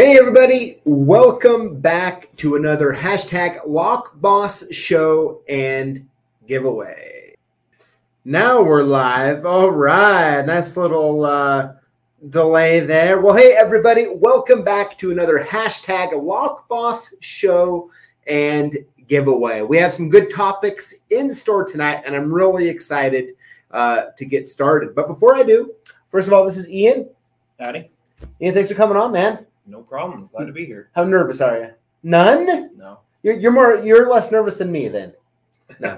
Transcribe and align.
Hey, 0.00 0.16
everybody, 0.16 0.80
welcome 0.86 1.78
back 1.78 2.34
to 2.38 2.56
another 2.56 2.90
hashtag 2.90 3.60
Lock 3.66 4.18
Boss 4.18 4.66
show 4.72 5.42
and 5.46 6.08
giveaway. 6.48 7.34
Now 8.24 8.62
we're 8.62 8.82
live. 8.82 9.44
All 9.44 9.70
right, 9.70 10.40
nice 10.40 10.74
little 10.74 11.26
uh, 11.26 11.74
delay 12.30 12.80
there. 12.80 13.20
Well, 13.20 13.36
hey, 13.36 13.52
everybody, 13.52 14.06
welcome 14.08 14.64
back 14.64 14.96
to 15.00 15.10
another 15.10 15.44
hashtag 15.46 16.14
Lock 16.14 16.66
Boss 16.66 17.14
show 17.20 17.90
and 18.26 18.78
giveaway. 19.06 19.60
We 19.60 19.76
have 19.76 19.92
some 19.92 20.08
good 20.08 20.34
topics 20.34 20.94
in 21.10 21.30
store 21.30 21.66
tonight, 21.66 22.04
and 22.06 22.16
I'm 22.16 22.32
really 22.32 22.70
excited 22.70 23.34
uh, 23.70 24.04
to 24.16 24.24
get 24.24 24.48
started. 24.48 24.94
But 24.94 25.08
before 25.08 25.34
I 25.34 25.42
do, 25.42 25.74
first 26.10 26.26
of 26.26 26.32
all, 26.32 26.46
this 26.46 26.56
is 26.56 26.70
Ian. 26.70 27.10
Howdy. 27.58 27.90
Ian, 28.40 28.54
thanks 28.54 28.70
for 28.70 28.76
coming 28.76 28.96
on, 28.96 29.12
man. 29.12 29.44
No 29.70 29.82
problem. 29.82 30.28
Glad 30.32 30.46
to 30.46 30.52
be 30.52 30.66
here. 30.66 30.90
How 30.94 31.04
nervous 31.04 31.40
are 31.40 31.58
you? 31.58 31.70
None? 32.02 32.76
No. 32.76 32.98
You're, 33.22 33.34
you're 33.38 33.52
more 33.52 33.76
you're 33.76 34.10
less 34.10 34.32
nervous 34.32 34.58
than 34.58 34.72
me 34.72 34.88
then. 34.88 35.12
No. 35.78 35.96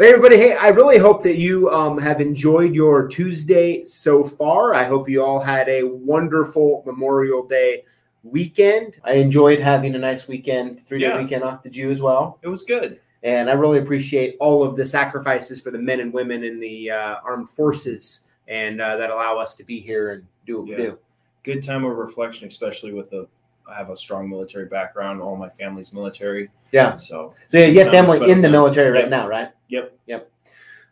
Everybody, 0.00 0.36
hey, 0.36 0.54
I 0.56 0.68
really 0.68 0.98
hope 0.98 1.24
that 1.24 1.36
you 1.36 1.68
um, 1.70 1.98
have 1.98 2.20
enjoyed 2.20 2.72
your 2.74 3.08
Tuesday 3.08 3.82
so 3.84 4.22
far. 4.22 4.72
I 4.72 4.84
hope 4.84 5.08
you 5.08 5.22
all 5.24 5.40
had 5.40 5.68
a 5.68 5.82
wonderful 5.82 6.84
Memorial 6.86 7.44
Day 7.44 7.82
weekend. 8.22 8.98
I 9.02 9.14
enjoyed 9.14 9.58
having 9.58 9.96
a 9.96 9.98
nice 9.98 10.28
weekend, 10.28 10.86
three 10.86 11.00
day 11.00 11.08
Yeah. 11.08 11.20
weekend 11.20 11.42
off. 11.42 11.62
Did 11.64 11.74
you 11.74 11.90
as 11.90 12.00
well? 12.00 12.38
It 12.42 12.48
was 12.48 12.62
good. 12.62 13.00
And 13.24 13.50
I 13.50 13.54
really 13.54 13.80
appreciate 13.80 14.36
all 14.38 14.62
of 14.62 14.76
the 14.76 14.86
sacrifices 14.86 15.60
for 15.60 15.72
the 15.72 15.78
men 15.78 15.98
and 15.98 16.12
women 16.12 16.44
in 16.44 16.60
the 16.60 16.90
uh, 16.92 17.16
armed 17.24 17.50
forces 17.50 18.24
and 18.46 18.80
uh, 18.80 18.96
that 18.96 19.10
allow 19.10 19.38
us 19.38 19.56
to 19.56 19.64
be 19.64 19.80
here 19.80 20.12
and 20.12 20.24
do 20.46 20.60
what 20.60 20.68
Yeah. 20.68 20.76
we 20.76 20.82
do. 20.84 20.98
Good 21.48 21.64
time 21.64 21.82
of 21.86 21.96
reflection, 21.96 22.46
especially 22.46 22.92
with 22.92 23.08
the. 23.08 23.26
I 23.66 23.74
have 23.74 23.88
a 23.88 23.96
strong 23.96 24.28
military 24.28 24.66
background. 24.66 25.22
All 25.22 25.34
my 25.34 25.48
family's 25.48 25.94
military. 25.94 26.50
Yeah. 26.72 26.96
So 26.96 27.32
So 27.48 27.56
you 27.56 27.78
have 27.78 27.90
Time 27.90 28.04
to 28.04 28.12
family 28.12 28.30
in 28.30 28.42
the 28.42 28.50
military 28.50 28.90
right 28.90 29.04
Yep. 29.04 29.10
now, 29.10 29.26
right? 29.26 29.48
Yep. 29.68 29.98
Yep. 30.08 30.30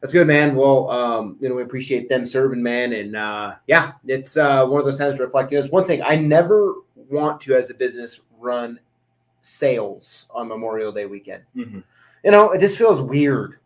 That's 0.00 0.14
good, 0.14 0.26
man. 0.26 0.54
Well, 0.54 0.88
um, 0.90 1.36
you 1.40 1.50
know, 1.50 1.54
we 1.56 1.62
appreciate 1.62 2.08
them 2.08 2.24
serving, 2.24 2.62
man, 2.62 2.94
and 2.94 3.16
uh, 3.16 3.56
yeah, 3.66 3.92
it's 4.06 4.38
uh, 4.38 4.64
one 4.64 4.80
of 4.80 4.86
those 4.86 4.98
times 4.98 5.18
to 5.18 5.24
reflect. 5.24 5.50
There's 5.50 5.70
one 5.70 5.84
thing 5.84 6.00
I 6.02 6.16
never 6.16 6.76
want 7.10 7.38
to, 7.42 7.54
as 7.54 7.68
a 7.70 7.74
business, 7.74 8.20
run 8.38 8.80
sales 9.42 10.26
on 10.34 10.48
Memorial 10.48 10.90
Day 10.90 11.04
weekend. 11.04 11.42
Mhm. 11.54 11.84
You 12.24 12.30
know, 12.30 12.52
it 12.52 12.60
just 12.60 12.78
feels 12.78 13.02
weird. 13.02 13.58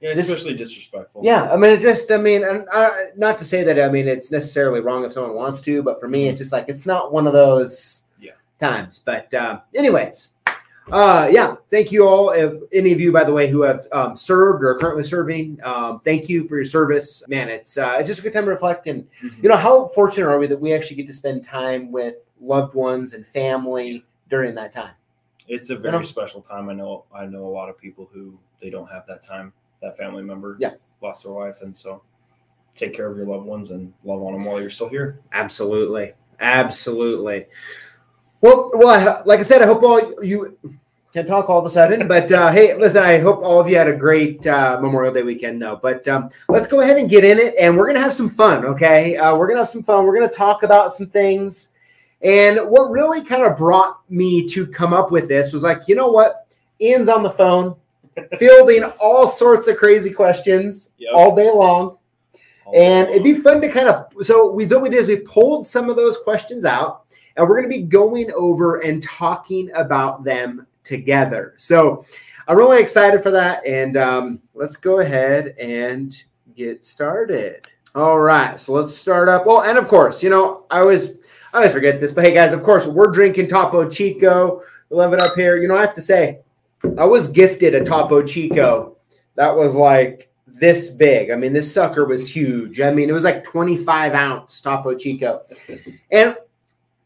Yeah, 0.00 0.14
This- 0.14 0.28
especially 0.28 0.54
disrespectful. 0.54 1.22
Yeah, 1.24 1.50
I 1.52 1.56
mean, 1.56 1.72
it 1.72 1.80
just, 1.80 2.10
I 2.10 2.16
mean, 2.16 2.44
and 2.44 2.66
uh, 2.72 2.90
not 3.16 3.38
to 3.38 3.44
say 3.44 3.64
that 3.64 3.80
I 3.80 3.88
mean 3.88 4.06
it's 4.08 4.30
necessarily 4.30 4.80
wrong 4.80 5.04
if 5.04 5.12
someone 5.12 5.34
wants 5.34 5.60
to, 5.62 5.82
but 5.82 5.98
for 6.00 6.08
me, 6.08 6.28
it's 6.28 6.38
just 6.38 6.52
like 6.52 6.66
it's 6.68 6.86
not 6.86 7.12
one 7.12 7.26
of 7.26 7.32
those 7.32 8.06
Yeah. 8.20 8.32
times. 8.60 9.00
But 9.04 9.32
uh, 9.34 9.60
anyways, 9.74 10.34
uh, 10.90 11.28
yeah, 11.30 11.56
thank 11.70 11.92
you 11.92 12.06
all. 12.08 12.30
If 12.30 12.54
any 12.72 12.92
of 12.92 13.00
you, 13.00 13.12
by 13.12 13.24
the 13.24 13.32
way, 13.32 13.46
who 13.48 13.60
have 13.62 13.86
um, 13.92 14.16
served 14.16 14.62
or 14.64 14.70
are 14.70 14.78
currently 14.78 15.04
serving, 15.04 15.58
um, 15.62 16.00
thank 16.04 16.28
you 16.30 16.44
for 16.48 16.56
your 16.56 16.64
service. 16.64 17.22
Man, 17.28 17.48
it's 17.50 17.76
uh, 17.76 17.96
it's 17.98 18.08
just 18.08 18.20
a 18.20 18.22
good 18.22 18.32
time 18.32 18.44
to 18.46 18.50
reflect, 18.50 18.86
and 18.86 19.06
Mhm. 19.22 19.42
you 19.42 19.48
know 19.50 19.56
how 19.56 19.88
fortunate 19.88 20.26
are 20.26 20.38
we 20.38 20.46
that 20.46 20.58
we 20.60 20.72
actually 20.72 20.96
get 20.96 21.06
to 21.08 21.12
spend 21.14 21.44
time 21.44 21.92
with 21.92 22.14
loved 22.40 22.74
ones 22.74 23.12
and 23.14 23.26
family 23.26 24.04
during 24.30 24.54
that 24.54 24.72
time. 24.72 24.92
It's 25.48 25.70
a 25.70 25.76
very 25.76 25.92
know? 25.96 26.02
special 26.02 26.40
time. 26.40 26.68
I 26.68 26.74
know. 26.74 27.04
I 27.14 27.26
know 27.26 27.46
a 27.46 27.52
lot 27.60 27.68
of 27.68 27.76
people 27.78 28.08
who 28.12 28.38
they 28.62 28.70
don't 28.70 28.88
have 28.90 29.06
that 29.08 29.22
time. 29.22 29.52
That 29.82 29.96
family 29.96 30.22
member. 30.22 30.56
Yeah. 30.58 30.74
Lost 31.00 31.24
their 31.24 31.32
wife. 31.32 31.62
and 31.62 31.76
so 31.76 32.02
take 32.74 32.94
care 32.94 33.10
of 33.10 33.16
your 33.16 33.26
loved 33.26 33.44
ones 33.44 33.70
and 33.70 33.92
love 34.04 34.22
on 34.22 34.32
them 34.32 34.44
while 34.44 34.60
you're 34.60 34.70
still 34.70 34.88
here. 34.88 35.20
Absolutely, 35.32 36.12
absolutely. 36.40 37.46
Well, 38.40 38.70
well, 38.74 38.88
I, 38.88 39.22
like 39.24 39.40
I 39.40 39.42
said, 39.42 39.62
I 39.62 39.66
hope 39.66 39.82
all 39.82 40.24
you 40.24 40.56
can 41.12 41.26
talk 41.26 41.48
all 41.48 41.58
of 41.58 41.66
a 41.66 41.70
sudden. 41.70 42.06
But 42.06 42.30
uh, 42.30 42.52
hey, 42.52 42.76
listen, 42.76 43.02
I 43.02 43.18
hope 43.18 43.42
all 43.42 43.60
of 43.60 43.68
you 43.68 43.76
had 43.76 43.88
a 43.88 43.96
great 43.96 44.46
uh, 44.46 44.78
Memorial 44.80 45.12
Day 45.12 45.22
weekend, 45.22 45.60
though. 45.60 45.78
But 45.80 46.06
um, 46.06 46.30
let's 46.48 46.68
go 46.68 46.80
ahead 46.80 46.96
and 46.96 47.10
get 47.10 47.24
in 47.24 47.38
it, 47.38 47.54
and 47.58 47.76
we're 47.76 47.86
gonna 47.86 48.00
have 48.00 48.14
some 48.14 48.30
fun. 48.30 48.64
Okay, 48.64 49.16
uh, 49.16 49.34
we're 49.34 49.48
gonna 49.48 49.60
have 49.60 49.68
some 49.68 49.82
fun. 49.82 50.06
We're 50.06 50.14
gonna 50.14 50.32
talk 50.32 50.62
about 50.62 50.92
some 50.92 51.08
things. 51.08 51.72
And 52.20 52.58
what 52.68 52.90
really 52.90 53.22
kind 53.22 53.44
of 53.44 53.56
brought 53.56 54.00
me 54.10 54.46
to 54.48 54.66
come 54.66 54.92
up 54.92 55.12
with 55.12 55.28
this 55.28 55.52
was 55.52 55.62
like, 55.62 55.82
you 55.86 55.94
know 55.94 56.08
what? 56.10 56.48
Ian's 56.80 57.08
on 57.08 57.22
the 57.22 57.30
phone, 57.30 57.76
fielding 58.38 58.84
all 59.00 59.28
sorts 59.28 59.68
of 59.68 59.76
crazy 59.76 60.10
questions 60.10 60.92
Yep. 60.98 61.10
all 61.14 61.34
day 61.36 61.50
long. 61.50 61.96
All 62.66 62.72
day 62.72 62.78
And 62.84 63.08
it'd 63.08 63.24
be 63.24 63.34
fun 63.34 63.60
to 63.60 63.68
kind 63.68 63.88
of 63.88 64.06
so 64.22 64.52
we 64.52 64.66
what 64.66 64.82
we 64.82 64.90
did 64.90 64.98
is 64.98 65.08
we 65.08 65.16
pulled 65.20 65.66
some 65.66 65.88
of 65.90 65.96
those 65.96 66.18
questions 66.18 66.64
out 66.64 67.04
and 67.36 67.48
we're 67.48 67.56
going 67.60 67.70
to 67.70 67.76
be 67.76 67.82
going 67.82 68.30
over 68.32 68.80
and 68.80 69.02
talking 69.02 69.70
about 69.74 70.24
them 70.24 70.66
together. 70.84 71.54
So 71.56 72.04
I'm 72.48 72.56
really 72.56 72.80
excited 72.80 73.22
for 73.22 73.30
that. 73.30 73.64
And 73.66 73.96
um, 73.96 74.40
let's 74.54 74.76
go 74.76 75.00
ahead 75.00 75.54
and 75.58 76.14
get 76.56 76.84
started. 76.84 77.66
All 77.94 78.20
right, 78.20 78.58
so 78.58 78.72
let's 78.72 78.94
start 78.96 79.28
up. 79.28 79.46
Well, 79.46 79.62
and 79.62 79.78
of 79.78 79.88
course, 79.88 80.22
you 80.22 80.30
know, 80.30 80.66
I 80.70 80.80
always 80.80 81.14
I 81.52 81.58
always 81.58 81.72
forget 81.72 82.00
this, 82.00 82.12
but 82.12 82.24
hey 82.24 82.34
guys, 82.34 82.52
of 82.52 82.62
course, 82.62 82.86
we're 82.86 83.10
drinking 83.10 83.48
Topo 83.48 83.88
Chico. 83.88 84.62
We 84.90 84.96
love 84.96 85.12
it 85.14 85.20
up 85.20 85.34
here. 85.34 85.56
You 85.56 85.68
know, 85.68 85.76
I 85.76 85.80
have 85.80 85.94
to 85.94 86.02
say, 86.02 86.40
I 86.96 87.04
was 87.04 87.28
gifted 87.28 87.74
a 87.74 87.84
Topo 87.84 88.22
Chico 88.22 88.96
that 89.34 89.54
was 89.54 89.74
like 89.74 90.30
this 90.46 90.90
big. 90.90 91.30
I 91.30 91.36
mean, 91.36 91.52
this 91.52 91.72
sucker 91.72 92.04
was 92.04 92.28
huge. 92.28 92.80
I 92.80 92.92
mean, 92.92 93.08
it 93.08 93.12
was 93.12 93.24
like 93.24 93.44
25 93.44 94.12
ounce 94.14 94.60
Topo 94.62 94.94
Chico. 94.94 95.42
And 96.10 96.36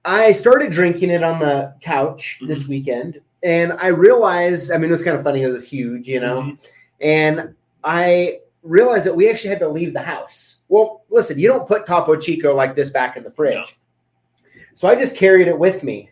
I 0.04 0.32
started 0.32 0.72
drinking 0.72 1.10
it 1.10 1.22
on 1.22 1.38
the 1.38 1.74
couch 1.80 2.40
this 2.46 2.66
weekend. 2.68 3.20
And 3.42 3.72
I 3.74 3.88
realized, 3.88 4.70
I 4.70 4.76
mean, 4.78 4.88
it 4.90 4.92
was 4.92 5.02
kind 5.02 5.16
of 5.16 5.24
funny. 5.24 5.42
It 5.42 5.48
was 5.48 5.66
huge, 5.66 6.08
you 6.08 6.20
know. 6.20 6.42
Mhm. 6.42 6.58
And 7.00 7.54
I 7.82 8.38
realized 8.62 9.06
that 9.06 9.16
we 9.16 9.28
actually 9.28 9.50
had 9.50 9.58
to 9.60 9.68
leave 9.68 9.92
the 9.92 10.00
house. 10.00 10.58
Well, 10.68 11.02
listen, 11.10 11.38
you 11.38 11.48
don't 11.48 11.66
put 11.66 11.86
Topo 11.86 12.16
Chico 12.16 12.54
like 12.54 12.76
this 12.76 12.90
back 12.90 13.16
in 13.16 13.24
the 13.24 13.30
fridge. 13.30 13.54
No. 13.54 13.64
So 14.74 14.88
I 14.88 14.94
just 14.94 15.16
carried 15.16 15.48
it 15.48 15.58
with 15.58 15.82
me. 15.82 16.10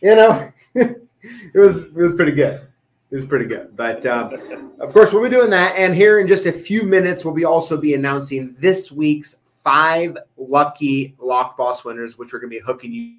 You 0.00 0.14
know, 0.14 0.52
it 1.54 1.58
was 1.58 1.84
it 1.84 1.94
was 1.94 2.14
pretty 2.14 2.32
good. 2.32 2.62
It 3.10 3.14
was 3.14 3.24
pretty 3.24 3.46
good. 3.46 3.74
But 3.74 4.04
um, 4.04 4.34
of 4.80 4.92
course, 4.92 5.12
we'll 5.12 5.22
be 5.22 5.30
doing 5.30 5.50
that. 5.50 5.76
And 5.76 5.94
here 5.94 6.20
in 6.20 6.26
just 6.26 6.46
a 6.46 6.52
few 6.52 6.82
minutes, 6.82 7.24
we'll 7.24 7.34
be 7.34 7.44
also 7.44 7.80
be 7.80 7.94
announcing 7.94 8.54
this 8.58 8.92
week's 8.92 9.42
five 9.64 10.18
lucky 10.36 11.14
Lock 11.18 11.56
Boss 11.56 11.84
winners, 11.84 12.18
which 12.18 12.32
we're 12.32 12.38
going 12.38 12.50
to 12.50 12.56
be 12.58 12.62
hooking 12.64 12.92
you 12.92 13.14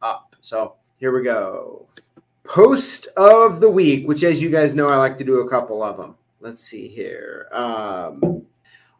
up. 0.00 0.36
So 0.40 0.74
here 0.98 1.16
we 1.16 1.24
go. 1.24 1.86
Post 2.44 3.08
of 3.16 3.60
the 3.60 3.70
week, 3.70 4.06
which, 4.06 4.22
as 4.22 4.40
you 4.40 4.50
guys 4.50 4.74
know, 4.74 4.88
I 4.88 4.96
like 4.96 5.18
to 5.18 5.24
do 5.24 5.40
a 5.40 5.48
couple 5.48 5.82
of 5.82 5.96
them. 5.96 6.16
Let's 6.40 6.62
see 6.62 6.88
here. 6.88 7.48
Um, 7.52 8.44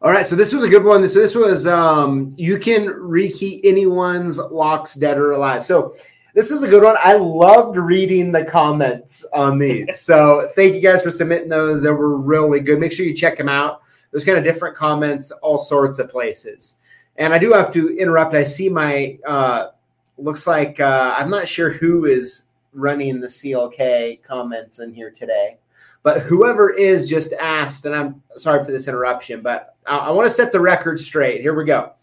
all 0.01 0.11
right, 0.11 0.25
so 0.25 0.35
this 0.35 0.51
was 0.51 0.65
a 0.65 0.69
good 0.69 0.83
one. 0.83 1.07
So 1.07 1.19
this 1.19 1.35
was 1.35 1.65
um, 1.67 2.33
you 2.37 2.59
can 2.59 2.87
rekey 2.87 3.61
anyone's 3.63 4.37
locks, 4.37 4.95
dead 4.95 5.17
or 5.17 5.31
alive. 5.31 5.65
So 5.65 5.95
this 6.33 6.51
is 6.51 6.63
a 6.63 6.67
good 6.67 6.83
one. 6.83 6.95
I 6.99 7.13
loved 7.13 7.77
reading 7.77 8.31
the 8.31 8.43
comments 8.43 9.25
on 9.33 9.59
these. 9.59 9.99
So 10.03 10.51
thank 10.55 10.73
you 10.73 10.81
guys 10.81 11.01
for 11.01 11.11
submitting 11.11 11.49
those. 11.49 11.83
They 11.83 11.91
were 11.91 12.17
really 12.17 12.59
good. 12.59 12.79
Make 12.79 12.91
sure 12.91 13.05
you 13.05 13.13
check 13.13 13.37
them 13.37 13.49
out. 13.49 13.81
There's 14.11 14.25
kind 14.25 14.37
of 14.37 14.43
different 14.43 14.75
comments, 14.75 15.31
all 15.31 15.59
sorts 15.59 15.99
of 15.99 16.09
places. 16.09 16.77
And 17.17 17.33
I 17.33 17.37
do 17.37 17.53
have 17.53 17.71
to 17.73 17.95
interrupt. 17.97 18.33
I 18.33 18.43
see 18.43 18.69
my 18.69 19.17
uh, 19.25 19.69
looks 20.17 20.47
like 20.47 20.79
uh, 20.79 21.15
I'm 21.17 21.29
not 21.29 21.47
sure 21.47 21.71
who 21.71 22.05
is 22.05 22.47
running 22.73 23.19
the 23.19 23.27
CLK 23.27 24.21
comments 24.23 24.79
in 24.79 24.93
here 24.93 25.11
today, 25.11 25.57
but 26.01 26.21
whoever 26.21 26.71
is 26.71 27.07
just 27.07 27.33
asked, 27.33 27.85
and 27.85 27.95
I'm 27.95 28.21
sorry 28.35 28.63
for 28.63 28.71
this 28.71 28.87
interruption, 28.87 29.41
but 29.41 29.75
I, 29.85 29.97
I 29.97 30.11
want 30.11 30.27
to 30.27 30.33
set 30.33 30.51
the 30.51 30.59
record 30.59 30.99
straight. 30.99 31.41
Here 31.41 31.53
we 31.53 31.65
go. 31.65 31.93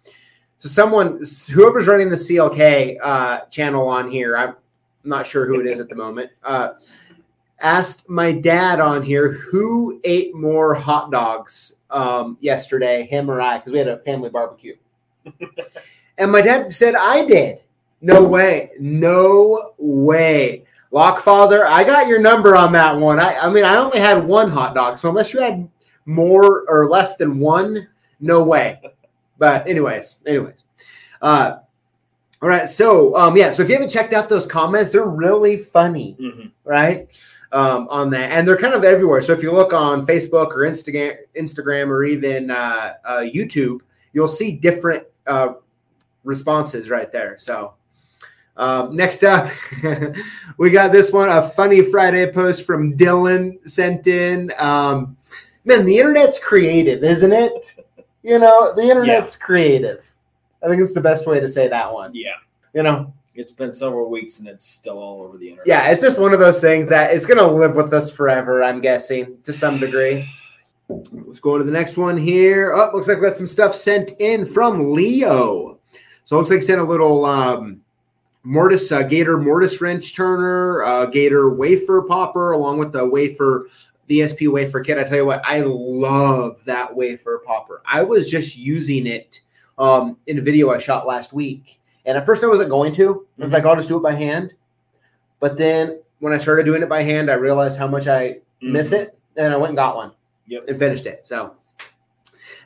So 0.61 0.69
someone, 0.69 1.19
whoever's 1.55 1.87
running 1.87 2.11
the 2.11 2.17
CLK 2.17 2.99
uh, 3.03 3.41
channel 3.47 3.89
on 3.89 4.11
here, 4.11 4.37
I'm 4.37 4.57
not 5.05 5.27
sure 5.27 5.47
who 5.47 5.59
it 5.59 5.67
is 5.67 5.81
at 5.81 5.89
the 5.89 5.95
moment. 5.95 6.31
Uh, 6.45 6.73
asked 7.61 8.11
my 8.11 8.31
dad 8.31 8.79
on 8.79 9.03
here 9.03 9.33
who 9.33 10.03
ate 10.05 10.35
more 10.35 10.75
hot 10.75 11.11
dogs 11.11 11.77
um, 11.89 12.37
yesterday, 12.43 13.07
him 13.07 13.31
or 13.31 13.41
I, 13.41 13.57
because 13.57 13.73
we 13.73 13.79
had 13.79 13.89
a 13.89 14.01
family 14.01 14.29
barbecue. 14.29 14.77
and 16.19 16.31
my 16.31 16.43
dad 16.43 16.71
said 16.75 16.95
I 16.95 17.25
did. 17.25 17.63
No 18.03 18.23
way. 18.23 18.73
No 18.79 19.73
way. 19.79 20.67
Lockfather, 20.93 21.65
I 21.65 21.85
got 21.85 22.07
your 22.07 22.21
number 22.21 22.55
on 22.55 22.71
that 22.73 22.95
one. 22.99 23.19
I, 23.19 23.35
I 23.39 23.49
mean, 23.49 23.65
I 23.65 23.77
only 23.77 23.99
had 23.99 24.27
one 24.27 24.51
hot 24.51 24.75
dog. 24.75 24.99
So 24.99 25.09
unless 25.09 25.33
you 25.33 25.41
had 25.41 25.67
more 26.05 26.67
or 26.69 26.87
less 26.87 27.17
than 27.17 27.39
one, 27.39 27.89
no 28.21 28.43
way. 28.43 28.79
But 29.41 29.67
anyways, 29.67 30.21
anyways. 30.27 30.63
Uh, 31.21 31.57
all 32.41 32.49
right. 32.49 32.69
So 32.69 33.17
um, 33.17 33.37
yeah. 33.37 33.51
So 33.51 33.63
if 33.63 33.69
you 33.69 33.75
haven't 33.75 33.91
checked 33.91 34.13
out 34.13 34.29
those 34.29 34.47
comments, 34.47 34.93
they're 34.93 35.05
really 35.05 35.57
funny 35.59 36.17
Mhm. 36.21 36.53
right? 36.65 37.09
Um, 37.53 37.89
on 37.91 38.11
that, 38.11 38.31
and 38.31 38.47
they're 38.47 38.57
kind 38.57 38.75
of 38.75 38.85
everywhere. 38.85 39.21
So 39.23 39.33
if 39.33 39.43
you 39.43 39.51
look 39.51 39.73
on 39.73 40.07
Facebook 40.07 40.53
or 40.55 40.59
Instagram, 40.65 41.17
Instagram, 41.37 41.89
or 41.89 42.05
even 42.05 42.49
uh, 42.49 42.93
uh, 43.05 43.19
YouTube, 43.23 43.81
you'll 44.13 44.29
see 44.29 44.53
different 44.53 45.03
uh, 45.27 45.55
responses 46.23 46.91
right 46.91 47.11
there. 47.11 47.37
So, 47.39 47.75
Um, 48.57 48.95
next 48.95 49.25
up, 49.25 49.51
we 50.59 50.71
got 50.71 50.93
this 50.93 51.13
one 51.13 51.29
a 51.29 51.43
funny 51.43 51.81
Friday 51.83 52.31
post 52.31 52.67
from 52.67 52.97
Dylan 52.97 53.57
sent 53.67 54.07
in. 54.07 54.53
Um, 54.59 55.17
man, 55.65 55.85
the 55.87 55.99
internet's 55.99 56.39
creative, 56.39 57.03
isn't 57.03 57.33
it? 57.33 57.75
You 58.23 58.39
know, 58.39 58.75
the 58.75 58.83
internet's 58.83 59.37
creative. 59.37 60.15
I 60.63 60.69
think 60.69 60.83
it's 60.83 60.93
the 60.93 61.01
best 61.01 61.27
way 61.27 61.41
to 61.41 61.49
say 61.49 61.69
that 61.69 61.93
one. 61.93 62.11
Yeah. 62.15 62.35
You 62.75 62.83
know, 62.83 63.13
It's 63.35 63.51
been 63.53 63.73
several 63.73 64.11
weeks 64.11 64.39
and 64.41 64.49
it's 64.49 64.65
still 64.65 64.99
all 64.99 65.23
over 65.23 65.39
the 65.39 65.49
internet. 65.49 65.67
yeah, 65.67 65.91
it's 65.91 66.03
just 66.03 66.21
one 66.21 66.33
of 66.35 66.41
those 66.41 66.61
things 66.61 66.89
that 66.91 67.15
it's 67.15 67.25
going 67.27 67.39
to 67.39 67.47
live 67.47 67.75
with 67.77 67.93
us 67.93 68.11
forever, 68.13 68.63
I'm 68.63 68.81
guessing, 68.81 69.39
to 69.45 69.53
some 69.53 69.79
degree. 69.79 70.29
Let's 70.89 71.41
go 71.41 71.57
to 71.57 71.65
the 71.65 71.71
next 71.73 71.97
one 71.97 72.17
here. 72.17 72.73
Oh, 72.75 72.91
looks 72.93 73.09
like 73.09 73.19
we 73.21 73.27
got 73.29 73.37
some 73.37 73.47
stuff 73.47 73.75
sent 73.75 74.13
in 74.19 74.45
from 74.45 74.93
Leo. 74.93 75.79
So 76.25 76.37
it 76.37 76.39
looks 76.41 76.51
like 76.51 76.61
he 76.61 76.67
sent 76.67 76.81
a 76.81 76.85
little 76.85 77.25
um, 77.25 77.81
mortise, 78.43 78.91
uh, 78.93 79.03
Gator 79.03 79.39
mortise 79.39 79.81
wrench 79.81 80.15
turner, 80.15 80.83
uh, 80.83 81.07
Gator 81.07 81.51
wafer 81.51 82.03
popper, 82.03 82.53
along 82.53 82.79
with 82.79 82.93
the 82.93 83.09
wafer, 83.09 83.67
the 84.11 84.27
SP 84.27 84.51
wafer 84.51 84.81
kit. 84.81 84.99
I 84.99 85.05
tell 85.05 85.19
you 85.19 85.25
what, 85.25 85.41
I 85.47 85.61
love 85.61 86.57
that 86.67 86.95
wafer 86.95 87.43
popper. 87.47 87.81
I 87.87 88.03
was 88.03 88.29
just 88.29 88.57
using 88.57 89.07
it 89.07 89.41
um, 89.79 90.17
in 90.27 90.39
a 90.41 90.43
video 90.43 90.71
I 90.71 90.79
shot 90.79 91.07
last 91.07 91.33
week. 91.33 91.79
And 92.05 92.19
at 92.19 92.27
first 92.27 92.43
I 92.43 92.49
wasn't 92.49 92.71
going 92.71 92.93
to. 92.97 93.25
I 93.39 93.43
was 93.43 93.53
like, 93.53 93.65
I'll 93.65 93.77
just 93.77 93.89
do 93.89 93.97
it 93.99 94.03
by 94.03 94.13
hand. 94.15 94.53
But 95.39 95.57
then 95.57 96.01
when 96.19 96.33
I 96.33 96.39
started 96.39 96.65
doing 96.65 96.83
it 96.83 96.89
by 96.89 97.05
hand, 97.05 97.31
I 97.31 97.35
realized 97.35 97.79
how 97.79 97.87
much 97.87 98.09
I 98.09 98.39
Mhm. 98.61 98.73
miss 98.73 98.91
it. 98.93 99.17
And 99.37 99.53
I 99.55 99.57
went 99.57 99.71
and 99.71 99.77
got 99.77 99.95
one 99.95 100.11
Yep. 100.49 100.65
and 100.69 100.79
finished 100.79 101.07
it. 101.07 101.21
So 101.25 101.53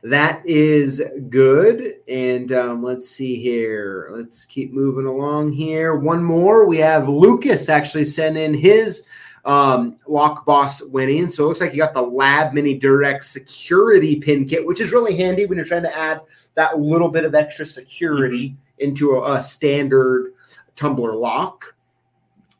that 0.02 0.40
is 0.46 1.02
good. 1.28 1.96
And 2.08 2.52
um, 2.52 2.82
let's 2.82 3.06
see 3.10 3.36
here. 3.36 4.08
Let's 4.12 4.46
keep 4.46 4.72
moving 4.72 5.04
along 5.04 5.52
here. 5.52 5.94
One 5.96 6.24
more. 6.24 6.64
We 6.64 6.78
have 6.78 7.06
Lucas 7.06 7.68
actually 7.68 8.06
sent 8.06 8.38
in 8.38 8.54
his 8.54 9.06
um, 9.44 9.96
Lock 10.06 10.44
Boss 10.46 10.82
winning. 10.82 11.28
So 11.28 11.44
it 11.44 11.48
looks 11.48 11.60
like 11.60 11.72
you 11.72 11.78
got 11.78 11.94
the 11.94 12.02
Lab 12.02 12.52
Mini 12.52 12.78
Durex 12.78 13.24
security 13.24 14.16
pin 14.16 14.46
kit, 14.46 14.66
which 14.66 14.80
is 14.80 14.92
really 14.92 15.16
handy 15.16 15.46
when 15.46 15.56
you're 15.56 15.66
trying 15.66 15.82
to 15.82 15.96
add 15.96 16.20
that 16.54 16.78
little 16.78 17.08
bit 17.08 17.24
of 17.24 17.34
extra 17.34 17.66
security 17.66 18.56
into 18.78 19.12
a, 19.12 19.34
a 19.34 19.42
standard 19.42 20.32
tumbler 20.76 21.14
lock. 21.14 21.74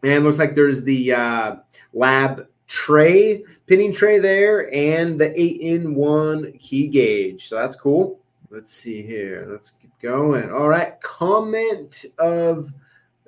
And 0.03 0.25
looks 0.25 0.39
like 0.39 0.55
there's 0.55 0.85
the 0.85 1.13
uh, 1.13 1.57
Lab 1.95 2.47
tray 2.67 3.43
pinning 3.67 3.93
tray 3.93 4.19
there 4.19 4.73
and 4.75 5.19
the 5.19 5.39
eight 5.41 5.61
in 5.61 5.95
one 5.95 6.53
key 6.59 6.87
gauge. 6.89 7.49
So 7.49 7.57
that's 7.57 7.77
cool. 7.77 8.19
Let's 8.51 8.73
see 8.73 9.03
here. 9.03 9.47
Let's 9.51 9.71
keep 9.71 9.93
going. 10.01 10.51
All 10.51 10.69
right. 10.69 11.01
Comment 11.01 12.05
of 12.19 12.73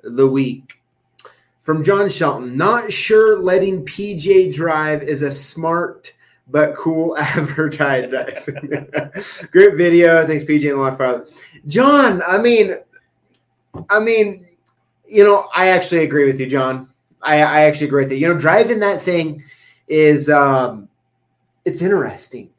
the 0.03 0.27
week 0.27 0.81
from 1.67 1.83
John 1.83 2.07
Shelton. 2.07 2.55
Not 2.55 2.93
sure 2.93 3.41
letting 3.41 3.83
PJ 3.85 4.53
drive 4.53 5.03
is 5.03 5.21
a 5.21 5.29
smart 5.29 6.13
but 6.47 6.73
cool 6.77 7.17
advertising. 7.19 8.53
Great 9.51 9.75
video. 9.75 10.25
Thanks, 10.25 10.45
PJ 10.45 10.71
and 10.71 10.79
Lockfather. 10.79 11.29
John, 11.67 12.21
I 12.25 12.37
mean, 12.37 12.75
I 13.89 13.99
mean, 13.99 14.47
you 15.05 15.25
know, 15.25 15.49
I 15.53 15.67
actually 15.67 16.05
agree 16.05 16.25
with 16.25 16.39
you, 16.39 16.45
John. 16.45 16.87
I, 17.21 17.41
I 17.41 17.61
actually 17.63 17.87
agree 17.87 18.03
with 18.03 18.13
you. 18.13 18.17
You 18.19 18.29
know, 18.29 18.39
driving 18.39 18.79
that 18.79 19.01
thing 19.01 19.43
is 19.89 20.29
um 20.29 20.87
it's 21.65 21.81
interesting. 21.81 22.49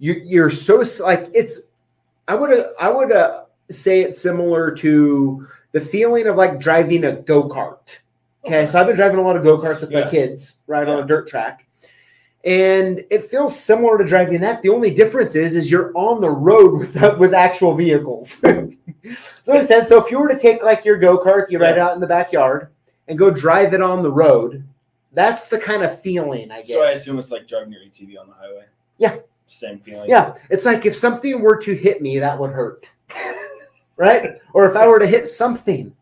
You 0.00 0.14
you're 0.14 0.50
so 0.50 0.82
like 1.04 1.30
it's 1.32 1.60
I 2.26 2.34
would 2.34 2.66
I 2.80 2.90
would 2.90 3.12
uh, 3.12 3.44
say 3.70 4.00
it's 4.00 4.20
similar 4.20 4.74
to 4.76 5.46
the 5.70 5.80
feeling 5.80 6.26
of 6.26 6.34
like 6.34 6.58
driving 6.58 7.04
a 7.04 7.12
go-kart. 7.12 7.98
Okay, 8.44 8.66
so 8.66 8.80
I've 8.80 8.86
been 8.86 8.96
driving 8.96 9.18
a 9.18 9.22
lot 9.22 9.36
of 9.36 9.44
go-karts 9.44 9.80
with 9.80 9.92
my 9.92 10.08
kids, 10.08 10.56
right 10.66 10.86
on 10.88 11.02
a 11.02 11.06
dirt 11.06 11.28
track. 11.28 11.66
And 12.44 13.04
it 13.08 13.30
feels 13.30 13.56
similar 13.58 13.98
to 13.98 14.04
driving 14.04 14.40
that. 14.40 14.62
The 14.62 14.68
only 14.70 14.92
difference 14.92 15.36
is, 15.36 15.54
is 15.54 15.70
you're 15.70 15.92
on 15.94 16.20
the 16.20 16.30
road 16.30 16.78
with 16.94 17.18
with 17.18 17.34
actual 17.34 17.74
vehicles. 17.74 18.40
Does 18.40 18.74
that 19.44 19.46
make 19.46 19.62
sense? 19.64 19.88
So 19.88 20.04
if 20.04 20.10
you 20.10 20.18
were 20.18 20.28
to 20.28 20.38
take 20.38 20.60
like 20.62 20.84
your 20.84 20.98
go 20.98 21.18
kart, 21.18 21.50
you 21.50 21.60
ride 21.60 21.74
it 21.74 21.78
out 21.78 21.94
in 21.94 22.00
the 22.00 22.06
backyard 22.06 22.70
and 23.06 23.16
go 23.16 23.30
drive 23.30 23.74
it 23.74 23.82
on 23.82 24.02
the 24.02 24.10
road, 24.10 24.64
that's 25.12 25.46
the 25.46 25.58
kind 25.58 25.84
of 25.84 26.00
feeling 26.02 26.50
I 26.50 26.58
get. 26.58 26.66
So 26.66 26.84
I 26.84 26.92
assume 26.92 27.18
it's 27.20 27.30
like 27.30 27.46
driving 27.46 27.72
your 27.72 27.82
ATV 27.82 28.18
on 28.18 28.26
the 28.26 28.34
highway. 28.34 28.64
Yeah. 28.98 29.18
Same 29.46 29.78
feeling. 29.78 30.08
yeah, 30.08 30.34
it's 30.50 30.64
like 30.64 30.86
if 30.86 30.96
something 30.96 31.40
were 31.42 31.58
to 31.58 31.74
hit 31.74 32.00
me, 32.00 32.18
that 32.18 32.38
would 32.38 32.52
hurt, 32.52 32.90
right? 33.98 34.30
Or 34.54 34.68
if 34.68 34.76
I 34.76 34.86
were 34.88 34.98
to 34.98 35.06
hit 35.06 35.28
something, 35.28 35.94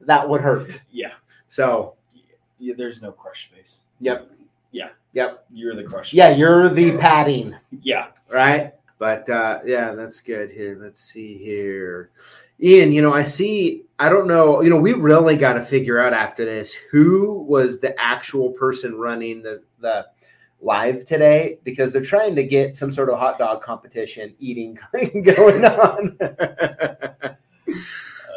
that 0.00 0.28
would 0.28 0.40
hurt. 0.40 0.82
Yeah. 0.90 1.12
So, 1.56 1.94
Yeah, 2.58 2.74
there's 2.76 3.00
no 3.00 3.12
crush 3.12 3.48
space. 3.48 3.80
yep, 4.00 4.30
Yeah. 4.72 4.90
yep, 5.14 5.46
You're 5.50 5.74
the 5.74 5.84
crush. 5.84 6.12
yeah, 6.12 6.28
you're 6.28 6.68
the 6.68 6.98
padding. 6.98 7.56
Yeah. 7.80 8.08
right? 8.30 8.74
But 8.98 9.28
uh, 9.30 9.60
yeah, 9.64 9.92
that's 9.92 10.20
good 10.20 10.50
here. 10.50 10.78
Let's 10.78 11.00
see 11.00 11.38
here. 11.38 12.10
Ian, 12.62 12.92
you 12.92 13.00
know, 13.00 13.14
I 13.14 13.24
see, 13.24 13.84
I 13.98 14.10
don't 14.10 14.26
know, 14.26 14.60
you 14.62 14.68
know, 14.68 14.76
we 14.76 14.92
really 14.92 15.36
got 15.38 15.54
to 15.54 15.62
figure 15.62 15.98
out 15.98 16.12
after 16.12 16.44
this 16.44 16.74
who 16.90 17.40
was 17.48 17.80
the 17.80 17.98
actual 17.98 18.50
person 18.50 18.98
running 18.98 19.42
the, 19.42 19.62
the 19.80 20.06
live 20.60 21.06
today 21.06 21.58
because 21.64 21.90
they're 21.90 22.02
trying 22.02 22.34
to 22.36 22.42
get 22.42 22.76
some 22.76 22.92
sort 22.92 23.08
of 23.08 23.18
hot 23.18 23.38
dog 23.38 23.62
competition 23.62 24.34
eating 24.38 24.78
going 25.24 25.64
on. 25.64 26.18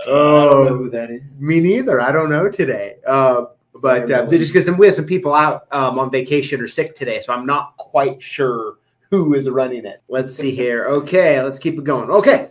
Uh, 0.09 0.13
I 0.13 0.43
don't 0.49 0.65
know 0.65 0.73
Oh. 0.73 0.77
who 0.77 0.89
that 0.89 1.11
is. 1.11 1.21
Me 1.39 1.59
neither. 1.59 2.01
I 2.01 2.11
don't 2.11 2.29
know 2.29 2.49
today. 2.49 2.95
Uh, 3.05 3.45
but 3.81 4.09
uh, 4.11 4.25
just 4.27 4.51
because 4.53 4.69
we 4.71 4.87
have 4.87 4.95
some 4.95 5.05
people 5.05 5.33
out 5.33 5.67
um, 5.71 5.99
on 5.99 6.09
vacation 6.11 6.59
or 6.61 6.67
sick 6.67 6.95
today, 6.95 7.21
so 7.21 7.31
I'm 7.33 7.45
not 7.45 7.77
quite 7.77 8.21
sure 8.21 8.75
who 9.09 9.33
is 9.35 9.49
running 9.49 9.85
it. 9.85 9.97
Let's 10.09 10.35
see 10.35 10.51
here. 10.53 10.85
Okay, 10.87 11.41
let's 11.41 11.59
keep 11.59 11.77
it 11.77 11.83
going. 11.83 12.09
Okay, 12.09 12.49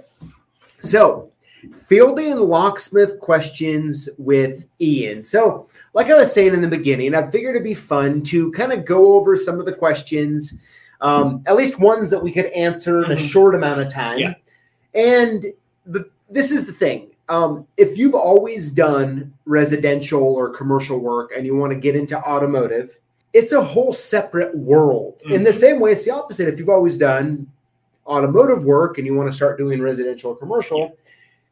so 0.80 1.30
fielding 1.74 2.36
locksmith 2.36 3.18
questions 3.20 4.08
with 4.18 4.64
Ian. 4.80 5.22
So, 5.22 5.68
like 5.94 6.08
I 6.08 6.16
was 6.16 6.32
saying 6.32 6.54
in 6.54 6.62
the 6.62 6.68
beginning, 6.68 7.14
I 7.14 7.30
figured 7.30 7.56
it'd 7.56 7.64
be 7.64 7.74
fun 7.74 8.22
to 8.24 8.50
kind 8.52 8.72
of 8.72 8.84
go 8.84 9.16
over 9.18 9.36
some 9.36 9.58
of 9.60 9.66
the 9.66 9.72
questions, 9.74 10.58
um, 11.00 11.42
at 11.46 11.56
least 11.56 11.78
ones 11.80 12.10
that 12.10 12.22
we 12.22 12.32
could 12.32 12.46
answer 12.46 13.04
in 13.04 13.10
a 13.12 13.16
Mhm. 13.16 13.28
short 13.28 13.54
amount 13.54 13.80
of 13.80 13.92
time. 13.92 14.18
Yeah. 14.18 14.34
And 14.94 15.46
the, 15.84 16.08
this 16.30 16.52
is 16.52 16.64
the 16.66 16.72
thing. 16.72 17.08
Um, 17.28 17.66
if 17.76 17.98
you've 17.98 18.14
always 18.14 18.72
done 18.72 19.32
residential 19.44 20.22
or 20.22 20.48
commercial 20.50 20.98
work 20.98 21.32
and 21.36 21.44
you 21.44 21.54
want 21.56 21.72
to 21.72 21.78
get 21.78 21.94
into 21.94 22.18
automotive, 22.18 22.98
it's 23.34 23.52
a 23.52 23.62
whole 23.62 23.92
separate 23.92 24.56
world. 24.56 25.20
In 25.30 25.44
the 25.44 25.50
Mhm. 25.50 25.54
same 25.54 25.80
way, 25.80 25.92
it's 25.92 26.04
the 26.06 26.10
opposite. 26.14 26.48
If 26.48 26.58
you've 26.58 26.70
always 26.70 26.96
done 26.96 27.46
automotive 28.06 28.64
work 28.64 28.96
and 28.96 29.06
you 29.06 29.14
want 29.14 29.28
to 29.30 29.36
start 29.36 29.58
doing 29.58 29.82
residential 29.82 30.30
or 30.30 30.36
commercial, 30.36 30.96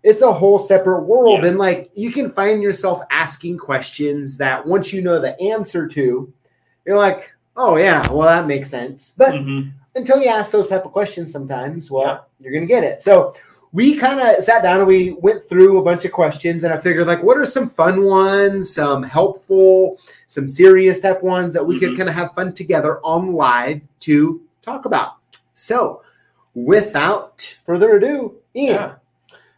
it's 0.03 0.23
a 0.23 0.33
whole 0.33 0.59
separate 0.59 1.03
world. 1.03 1.43
Yeah. 1.43 1.49
And 1.51 1.59
like 1.59 1.91
you 1.95 2.11
can 2.11 2.31
find 2.31 2.63
yourself 2.63 3.03
asking 3.11 3.59
questions 3.59 4.39
that 4.39 4.67
once 4.67 4.93
you 4.93 5.03
know 5.03 5.21
the 5.21 5.39
answer 5.41 5.87
to, 5.89 6.33
you're 6.87 6.97
like, 6.97 7.33
oh 7.59 7.77
yeah, 7.77 8.11
well 8.11 8.29
that 8.29 8.47
makes 8.47 8.71
sense. 8.71 9.13
But 9.19 9.35
Mhm. 9.35 9.73
until 9.95 10.23
you 10.23 10.29
ask 10.29 10.51
those 10.51 10.69
type 10.69 10.87
of 10.87 10.93
questions 10.93 11.31
sometimes, 11.33 11.91
well, 11.91 12.05
Yeah. 12.05 12.19
you're 12.41 12.53
gonna 12.55 12.67
get 12.67 12.85
it. 12.85 13.03
So 13.03 13.35
we 13.73 13.97
kind 13.97 14.21
of 14.21 14.43
sat 14.43 14.63
down 14.63 14.79
and 14.79 14.87
we 14.87 15.13
went 15.21 15.49
through 15.49 15.79
a 15.79 15.83
bunch 15.83 16.05
of 16.05 16.13
questions 16.13 16.65
and 16.65 16.73
I 16.73 16.79
figured 16.79 17.07
like 17.07 17.23
what 17.23 17.37
are 17.37 17.47
some 17.47 17.69
fun 17.69 18.05
ones, 18.05 18.73
some 18.73 19.03
helpful, 19.03 19.99
some 20.29 20.49
serious 20.49 21.01
type 21.01 21.23
ones 21.23 21.53
that 21.55 21.65
we 21.67 21.79
could 21.79 21.91
Mhm. 21.91 21.97
kind 21.99 22.09
of 22.09 22.15
have 22.15 22.33
fun 22.35 22.53
together 22.55 23.01
on 23.05 23.33
live 23.35 23.81
to 24.01 24.41
talk 24.63 24.85
about. 24.87 25.15
So 25.55 26.03
without 26.55 27.57
further 27.67 27.97
ado, 27.97 28.37
Ian. 28.55 28.75
Yeah. 28.75 28.95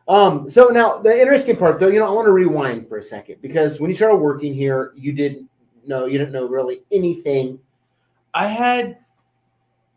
Um, 0.08 0.48
so 0.48 0.68
now 0.68 0.98
the 0.98 1.20
interesting 1.20 1.56
part 1.56 1.78
though, 1.78 1.88
you 1.88 1.98
know, 2.00 2.06
I 2.06 2.10
want 2.10 2.26
to 2.26 2.32
rewind 2.32 2.88
for 2.88 2.96
a 2.98 3.02
second 3.02 3.36
because 3.42 3.80
when 3.80 3.90
you 3.90 3.94
started 3.96 4.16
working 4.16 4.54
here, 4.54 4.92
you 4.96 5.12
didn't 5.12 5.48
know 5.86 6.06
you 6.06 6.18
didn't 6.18 6.32
know 6.32 6.46
really 6.46 6.82
anything. 6.90 7.58
I 8.34 8.46
had 8.46 8.98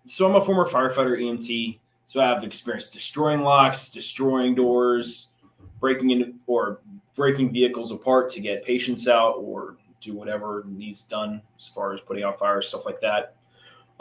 so 0.05 0.27
I'm 0.27 0.35
a 0.35 0.43
former 0.43 0.67
firefighter 0.67 1.17
EMT, 1.19 1.79
so 2.11 2.19
I 2.19 2.27
have 2.27 2.43
experienced 2.43 2.91
destroying 2.91 3.39
locks, 3.39 3.89
destroying 3.89 4.53
doors, 4.53 5.31
breaking 5.79 6.09
into 6.09 6.33
or 6.45 6.81
breaking 7.15 7.53
vehicles 7.53 7.93
apart 7.93 8.29
to 8.31 8.41
get 8.41 8.65
patients 8.65 9.07
out 9.07 9.35
or 9.37 9.77
do 10.01 10.13
whatever 10.13 10.65
needs 10.67 11.03
done 11.03 11.41
as 11.57 11.69
far 11.69 11.93
as 11.93 12.01
putting 12.01 12.25
out 12.25 12.37
fires, 12.37 12.67
stuff 12.67 12.85
like 12.85 12.99
that. 12.99 13.35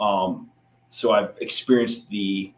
Um, 0.01 0.49
so 0.89 1.13
I've 1.13 1.37
experienced 1.39 2.09
the 2.09 2.51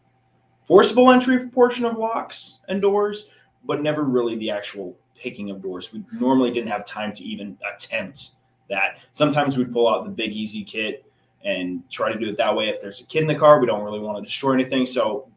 forcible 0.65 1.12
entry 1.12 1.48
portion 1.50 1.86
of 1.86 2.00
locks 2.00 2.57
and 2.67 2.81
doors, 2.81 3.27
but 3.63 3.83
never 3.83 4.05
really 4.05 4.36
the 4.38 4.50
actual 4.50 4.98
picking 5.15 5.51
of 5.51 5.62
doors. 5.62 5.93
We 5.93 6.03
normally 6.13 6.50
didn't 6.50 6.69
have 6.69 6.88
time 6.88 7.13
to 7.13 7.24
even 7.24 7.60
attempt 7.75 8.31
that. 8.72 8.98
Sometimes 9.12 9.55
we'd 9.55 9.72
pull 9.72 9.88
out 9.88 10.03
the 10.03 10.10
big 10.10 10.31
easy 10.31 10.63
kit 10.63 11.05
and 11.45 11.88
try 11.91 12.12
to 12.12 12.17
do 12.17 12.29
it 12.29 12.38
that 12.39 12.55
way. 12.55 12.69
If 12.69 12.81
there's 12.81 13.01
a 13.01 13.05
kid 13.05 13.22
in 13.22 13.27
the 13.27 13.36
car, 13.36 13.60
we 13.60 13.67
don't 13.67 13.83
really 13.83 14.00
want 14.00 14.17
to 14.17 14.24
destroy 14.24 14.53
anything. 14.53 14.88
So, 14.88 15.29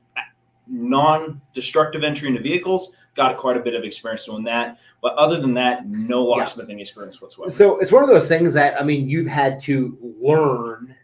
non-destructive 0.66 2.02
entry 2.04 2.28
into 2.28 2.40
vehicles, 2.40 2.92
got 3.14 3.36
quite 3.38 3.56
a 3.56 3.60
bit 3.60 3.74
of 3.74 3.84
experience 3.84 4.26
doing 4.26 4.44
that. 4.44 4.78
But 5.02 5.14
other 5.14 5.40
than 5.40 5.54
that, 5.54 5.86
no 5.86 6.28
Yeah. 6.36 6.42
locksmithing 6.44 6.80
experience 6.80 7.20
whatsoever. 7.20 7.50
So 7.50 7.78
it's 7.78 7.92
one 7.92 8.02
of 8.02 8.08
those 8.08 8.28
things 8.28 8.54
that 8.54 8.80
I 8.80 8.84
mean 8.84 9.08
you've 9.08 9.26
had 9.26 9.58
to 9.60 9.96
learn 10.20 10.94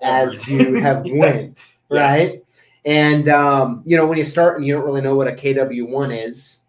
as 0.00 0.46
you 0.48 0.74
have 0.80 1.04
went, 1.10 1.58
Yeah. 1.90 2.00
right? 2.00 2.44
And 2.84 3.28
um, 3.28 3.82
you 3.86 3.96
know 3.96 4.06
when 4.06 4.18
you 4.18 4.24
start 4.24 4.56
and 4.58 4.66
you 4.66 4.74
don't 4.74 4.84
really 4.84 5.00
know 5.00 5.14
what 5.16 5.28
a 5.28 5.32
KW 5.32 5.88
one 5.88 6.10
is 6.12 6.64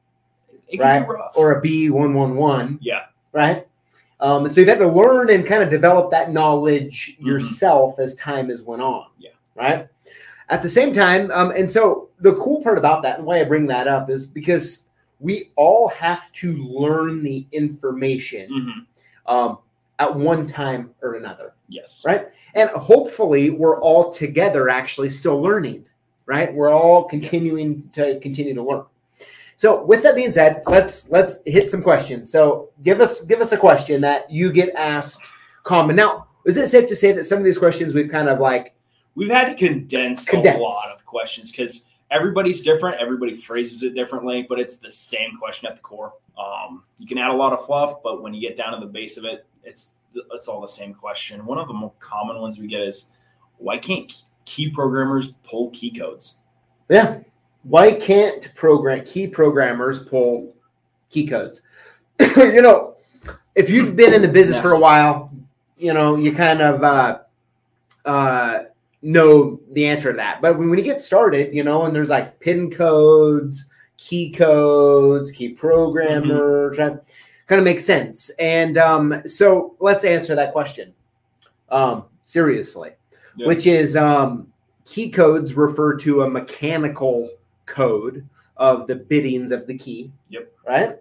right. 0.79 1.00
be 1.01 1.06
rough. 1.13 1.34
or 1.36 1.58
a 1.58 1.62
B 1.62 1.89
one 1.89 2.13
one 2.13 2.36
one, 2.36 2.79
yeah, 2.82 3.06
right? 3.34 3.67
Um, 4.20 4.46
and 4.46 4.53
so 4.53 4.62
you've 4.62 4.70
had 4.70 4.79
to 4.79 4.88
learn 4.88 5.29
and 5.29 5.46
kind 5.46 5.62
of 5.62 5.70
develop 5.70 6.10
that 6.12 6.32
knowledge 6.32 7.17
Mhm. 7.22 7.25
yourself 7.27 8.00
as 8.00 8.15
time 8.15 8.50
has 8.50 8.63
went 8.63 8.82
on. 8.82 9.06
Yeah. 9.20 9.29
Right. 9.56 9.88
At 10.50 10.63
the 10.63 10.70
same 10.70 10.94
time, 10.94 11.30
um, 11.32 11.51
and 11.51 11.70
so 11.70 12.10
the 12.20 12.36
cool 12.36 12.62
part 12.63 12.77
about 12.77 13.04
that 13.04 13.18
and 13.18 13.27
why 13.27 13.42
I 13.42 13.44
bring 13.44 13.68
that 13.68 13.88
up 13.88 14.10
is 14.10 14.25
because 14.25 14.88
we 15.20 15.51
all 15.56 15.89
have 15.89 16.32
to 16.34 16.56
learn 16.56 17.24
the 17.24 17.46
information 17.51 18.50
Mhm. 18.50 19.32
um, 19.32 19.58
at 20.00 20.16
one 20.16 20.48
time 20.48 20.92
or 21.01 21.16
another, 21.16 21.54
yes, 21.68 22.04
right? 22.06 22.27
And 22.54 22.70
hopefully, 22.70 23.50
we're 23.50 23.82
all 23.82 24.12
together 24.12 24.70
actually 24.70 25.10
still 25.10 25.42
learning, 25.42 25.86
right? 26.27 26.54
We're 26.54 26.72
all 26.72 27.04
continuing 27.06 27.89
to 27.94 28.20
continue 28.20 28.54
to 28.54 28.63
learn. 28.63 28.84
So, 29.58 29.84
with 29.84 30.04
that 30.04 30.16
being 30.16 30.32
said, 30.32 30.62
let's 30.68 31.10
let's 31.10 31.39
hit 31.46 31.70
some 31.70 31.82
questions. 31.82 32.32
So, 32.32 32.70
give 32.84 33.01
us 33.01 33.22
give 33.25 33.42
us 33.42 33.51
a 33.51 33.58
question 33.58 34.00
that 34.01 34.30
you 34.30 34.51
get 34.51 34.70
asked 34.75 35.27
common. 35.63 35.96
Now, 35.96 36.27
is 36.46 36.58
it 36.58 36.70
safe 36.70 36.88
to 36.89 36.96
say 36.96 37.12
that 37.12 37.25
some 37.25 37.39
of 37.39 37.44
these 37.44 37.58
questions 37.58 37.94
we've 37.94 38.10
kind 38.10 38.30
of 38.30 38.39
like 38.39 38.75
We've 39.17 39.31
had 39.31 39.50
to 39.50 39.55
condense, 39.55 40.25
Condense. 40.25 40.59
a 40.59 40.62
lot 40.62 40.95
of 40.95 41.03
questions 41.03 41.51
because 41.51 41.86
everybody's 42.12 42.62
different. 42.63 43.01
Everybody 43.01 43.33
phrases 43.33 43.81
it 43.81 43.95
differently, 43.95 44.45
but 44.47 44.59
it's 44.59 44.77
the 44.77 44.91
same 44.91 45.38
question 45.39 45.67
at 45.67 45.75
the 45.75 45.81
core. 45.81 46.13
Um, 46.38 46.83
you 47.00 47.07
can 47.07 47.17
add 47.17 47.31
a 47.31 47.33
lot 47.33 47.51
of 47.51 47.65
fluff, 47.65 48.03
but 48.03 48.21
when 48.21 48.36
you 48.36 48.39
get 48.39 48.55
down 48.55 48.79
to 48.79 48.79
the 48.79 48.91
base 48.91 49.17
of 49.17 49.25
it, 49.25 49.47
it's 49.63 49.95
it's 50.31 50.47
all 50.47 50.62
the 50.62 50.67
same 50.67 50.93
question. 50.93 51.43
One 51.47 51.57
of 51.57 51.67
the 51.67 51.74
more 51.74 51.91
common 51.97 52.39
ones 52.39 52.59
we 52.59 52.67
get 52.67 52.81
is, 52.81 53.09
why 53.57 53.79
can't 53.79 54.13
key 54.45 54.69
programmers 54.69 55.33
pull 55.43 55.71
key 55.71 55.89
codes? 55.89 56.41
Yeah. 56.88 57.21
Why 57.63 57.93
can't 57.93 58.53
program 58.53 59.03
key 59.03 59.25
programmers 59.25 60.03
pull 60.03 60.55
key 61.09 61.25
codes? 61.25 61.63
you 62.38 62.62
know, 62.62 62.97
if 63.55 63.67
you've 63.67 63.95
been 63.95 64.13
in 64.13 64.21
the 64.21 64.27
business 64.27 64.59
for 64.59 64.74
a 64.74 64.79
while, 64.79 65.31
you 65.75 65.95
know, 65.95 66.17
you 66.17 66.33
kind 66.33 66.62
of 66.62 66.83
uh, 66.83 67.19
uh, 68.05 68.59
know 69.01 69.60
the 69.72 69.86
answer 69.86 70.12
to 70.12 70.18
that. 70.18 70.42
But 70.42 70.58
when, 70.58 70.70
when 70.70 70.80
you 70.80 70.86
get 70.86 71.01
started, 71.01 71.54
you 71.54 71.63
know, 71.63 71.86
and 71.86 71.96
there's 71.96 72.10
like 72.10 72.39
pin 72.39 72.72
codes, 72.72 73.66
key 73.98 74.32
codes, 74.32 75.32
key 75.32 75.50
programmers, 75.50 76.77
that 76.77 77.04
kind 77.48 77.60
of 77.60 77.66
makes 77.66 77.86
sense. 77.86 78.30
And 78.39 78.77
um, 78.77 79.22
so 79.25 79.75
let's 79.80 80.04
answer 80.04 80.36
that 80.36 80.51
question 80.51 80.94
um, 81.70 82.06
seriously, 82.24 82.92
Yeah. 83.36 83.48
which 83.48 83.68
is 83.68 83.96
um, 83.96 84.51
key 84.86 85.10
codes 85.10 85.54
refer 85.54 85.96
to 85.98 86.24
a 86.24 86.30
mechanical 86.30 87.30
code 87.66 88.27
of 88.58 88.88
the 88.88 88.96
biddings 88.96 89.51
of 89.51 89.68
the 89.68 89.77
key. 89.77 90.12
Yep. 90.30 90.51
Right. 90.68 90.98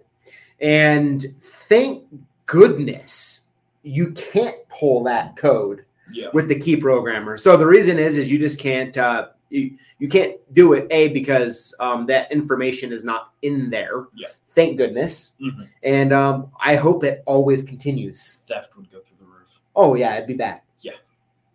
And 0.61 1.25
thank 1.67 2.03
goodness 2.45 3.45
you 3.83 4.11
can't 4.11 4.57
pull 4.69 5.03
that 5.03 5.35
code 5.35 5.85
Yeah, 6.11 6.27
with 6.33 6.47
the 6.47 6.57
key 6.59 6.75
programmer. 6.77 7.37
So 7.37 7.57
the 7.57 7.65
reason 7.67 7.99
is, 7.99 8.17
is 8.17 8.31
you 8.31 8.39
just 8.39 8.59
can't, 8.59 8.97
uh, 8.97 9.27
you, 9.49 9.77
you 9.99 10.07
can't 10.09 10.35
do 10.53 10.73
it. 10.73 10.87
A 10.91 11.09
because 11.09 11.73
um, 11.79 12.05
that 12.07 12.31
information 12.31 12.91
is 12.91 13.03
not 13.05 13.33
in 13.41 13.69
there. 13.69 14.07
Yeah. 14.15 14.27
Thank 14.55 14.77
goodness. 14.77 15.35
Mhm. 15.41 15.67
And 15.83 16.13
um, 16.13 16.51
I 16.59 16.75
hope 16.75 17.03
it 17.03 17.23
always 17.25 17.61
continues. 17.63 18.39
theft 18.47 18.75
would 18.75 18.91
go 18.91 18.99
through 18.99 19.17
the 19.19 19.25
roof. 19.25 19.59
Oh 19.75 19.95
yeah, 19.95 20.15
it'd 20.15 20.27
be 20.27 20.33
bad. 20.33 20.61
Yeah. 20.81 20.93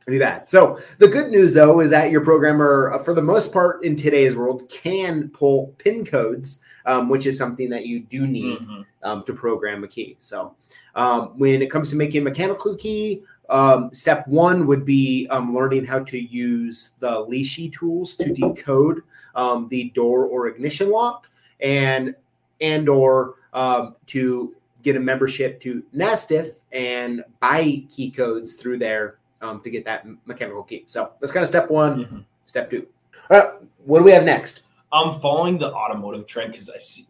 It'd 0.06 0.12
be 0.12 0.18
bad. 0.18 0.48
So 0.48 0.78
the 0.98 1.08
good 1.08 1.30
news 1.30 1.54
though 1.54 1.80
is 1.80 1.90
that 1.90 2.10
your 2.10 2.20
programmer, 2.22 2.92
uh, 2.94 2.98
for 3.02 3.12
the 3.14 3.22
most 3.22 3.52
part 3.52 3.84
in 3.84 3.96
today's 3.96 4.36
world, 4.36 4.68
can 4.70 5.28
pull 5.30 5.74
pin 5.78 6.04
codes, 6.04 6.60
um, 6.86 7.08
which 7.08 7.26
is 7.26 7.36
something 7.36 7.68
that 7.70 7.86
you 7.86 8.00
do 8.00 8.26
need 8.26 8.58
Mhm. 8.60 8.84
um, 9.02 9.24
to 9.24 9.32
program 9.34 9.82
a 9.84 9.88
key. 9.88 10.16
So 10.20 10.54
um, 10.94 11.36
when 11.38 11.60
it 11.62 11.70
comes 11.70 11.90
to 11.90 11.96
making 11.96 12.20
a 12.20 12.24
mechanical 12.24 12.76
key, 12.76 13.22
um, 13.52 13.92
step 13.92 14.26
one 14.26 14.66
would 14.66 14.84
be 14.84 15.28
um, 15.28 15.54
learning 15.54 15.84
how 15.84 16.00
to 16.00 16.18
use 16.18 16.94
the 16.98 17.10
Lishi 17.10 17.72
tools 17.72 18.16
to 18.16 18.32
decode 18.32 19.02
um, 19.34 19.68
the 19.68 19.90
door 19.90 20.24
or 20.26 20.48
ignition 20.48 20.90
lock, 20.90 21.28
and 21.60 22.14
and 22.60 22.88
or 22.88 23.34
um, 23.52 23.94
to 24.08 24.54
get 24.82 24.96
a 24.96 25.00
membership 25.00 25.60
to 25.60 25.82
NASTF 25.94 26.48
and 26.72 27.22
buy 27.40 27.84
key 27.88 28.10
codes 28.10 28.54
through 28.54 28.78
there 28.78 29.18
um, 29.42 29.60
to 29.60 29.70
get 29.70 29.84
that 29.84 30.06
mechanical 30.26 30.62
key. 30.62 30.84
So 30.86 31.12
that's 31.20 31.32
kind 31.32 31.42
of 31.42 31.48
step 31.48 31.70
one. 31.70 32.04
Mhm. 32.04 32.24
Step 32.46 32.70
two. 32.70 32.86
All 33.30 33.38
right, 33.38 33.50
what 33.84 33.98
do 33.98 34.04
we 34.04 34.10
have 34.12 34.24
next? 34.24 34.62
I'm 34.92 35.20
following 35.20 35.58
the 35.58 35.72
automotive 35.72 36.26
trend 36.26 36.52
because 36.52 36.68
I 36.68 36.78
see 36.78 37.06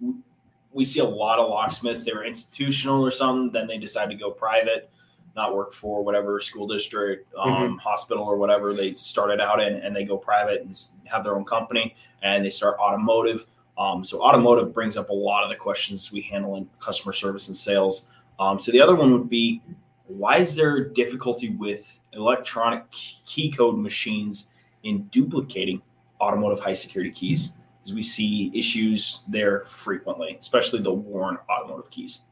we 0.73 0.85
see 0.85 1.01
a 1.01 1.05
lot 1.05 1.39
of 1.39 1.51
locksmiths. 1.51 2.05
They 2.05 2.13
were 2.13 2.25
institutional 2.25 3.05
or 3.05 3.11
something, 3.11 3.53
then 3.53 3.67
they 3.67 3.79
decide 3.79 4.09
to 4.09 4.15
go 4.15 4.31
private, 4.31 4.91
not 5.35 5.55
work 5.55 5.73
for 5.73 6.03
whatever 6.05 6.39
school 6.41 6.67
district, 6.67 7.33
um, 7.39 7.79
hospital 7.79 8.25
or 8.25 8.37
whatever 8.37 8.75
they 8.75 8.93
started 8.95 9.41
out 9.41 9.63
in, 9.63 9.75
and 9.77 9.95
they 9.97 10.05
go 10.05 10.17
private 10.17 10.63
and 10.63 10.79
have 11.05 11.25
their 11.25 11.37
own 11.37 11.45
company 11.45 11.95
and 12.23 12.45
they 12.45 12.51
start 12.51 12.79
automotive. 12.79 13.47
Um, 13.79 14.05
so 14.05 14.23
automotive 14.23 14.75
brings 14.75 14.97
up 14.97 15.09
a 15.09 15.15
lot 15.15 15.43
of 15.43 15.49
the 15.49 15.57
questions 15.57 16.13
we 16.13 16.21
handle 16.21 16.57
in 16.57 16.69
customer 16.81 17.13
service 17.13 17.49
and 17.49 17.57
sales. 17.57 18.09
Um, 18.39 18.61
so 18.61 18.71
the 18.73 18.81
other 18.81 18.95
one 18.95 19.13
would 19.13 19.29
be, 19.29 19.63
why 20.07 20.39
is 20.39 20.55
there 20.55 20.89
difficulty 20.89 21.51
with 21.51 21.87
electronic 22.13 22.85
key 22.91 23.51
code 23.51 23.79
machines 23.79 24.53
in 24.83 25.05
duplicating 25.05 25.81
automotive 26.21 26.61
high 26.61 26.75
security 26.75 27.11
keys? 27.11 27.55
Because 27.81 27.95
we 27.95 28.03
see 28.03 28.53
issues 28.55 29.25
there 29.29 29.65
frequently, 29.71 30.37
especially 30.39 30.83
the 30.83 30.93
worn 30.93 31.39
automotive 31.51 31.91
keys. 31.91 32.23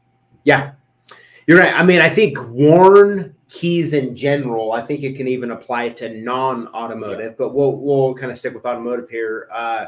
Yeah, 0.43 0.73
you're 1.47 1.59
right. 1.59 1.73
I 1.73 1.83
mean, 1.83 2.01
I 2.01 2.09
think 2.09 2.37
worn 2.49 3.35
keys 3.49 3.93
in 3.93 4.15
general. 4.15 4.71
I 4.71 4.85
think 4.85 5.03
it 5.03 5.15
can 5.15 5.27
even 5.27 5.51
apply 5.51 5.89
to 5.89 6.09
non-automotive, 6.09 7.37
but 7.37 7.53
we'll 7.53 7.77
we'll 7.77 8.13
kind 8.15 8.31
of 8.31 8.37
stick 8.37 8.53
with 8.53 8.65
automotive 8.65 9.09
here. 9.09 9.47
Uh, 9.53 9.85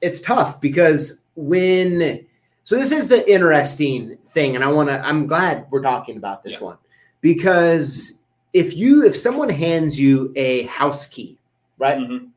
it's 0.00 0.20
tough 0.20 0.60
because 0.60 1.20
when 1.34 2.24
so 2.64 2.76
this 2.76 2.92
is 2.92 3.08
the 3.08 3.28
interesting 3.30 4.16
thing, 4.28 4.54
and 4.54 4.64
I 4.64 4.68
want 4.68 4.88
to. 4.90 5.00
I'm 5.04 5.26
glad 5.26 5.66
we're 5.70 5.82
talking 5.82 6.16
about 6.16 6.44
this 6.44 6.54
Yeah. 6.60 6.66
one 6.66 6.76
because 7.20 8.18
if 8.52 8.76
you 8.76 9.04
if 9.04 9.16
someone 9.16 9.48
hands 9.48 9.98
you 9.98 10.32
a 10.36 10.62
house 10.64 11.06
key, 11.08 11.38
right, 11.78 11.98
Mhm. 11.98 12.28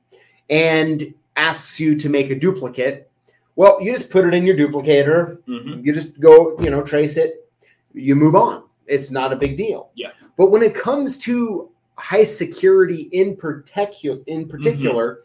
and 0.50 1.14
asks 1.36 1.80
you 1.80 1.96
to 1.98 2.10
make 2.10 2.30
a 2.30 2.36
duplicate, 2.36 3.10
well, 3.56 3.80
you 3.82 3.92
just 3.92 4.10
put 4.10 4.26
it 4.26 4.34
in 4.34 4.46
your 4.46 4.56
duplicator 4.56 5.38
Mhm. 5.48 5.84
you 5.86 5.94
just 5.94 6.20
go, 6.20 6.56
you 6.60 6.70
know, 6.70 6.82
trace 6.82 7.18
it, 7.18 7.43
you 7.94 8.16
move 8.16 8.36
on. 8.36 8.64
It's 8.88 9.12
not 9.12 9.32
a 9.34 9.36
big 9.36 9.58
deal. 9.58 9.90
Yeah. 9.96 10.12
But 10.38 10.52
when 10.52 10.64
it 10.64 10.76
comes 10.76 11.18
to 11.20 11.70
high 11.96 12.24
security 12.24 13.10
in 13.12 13.36
particular, 13.36 14.20
in 14.28 14.48
particular, 14.48 15.20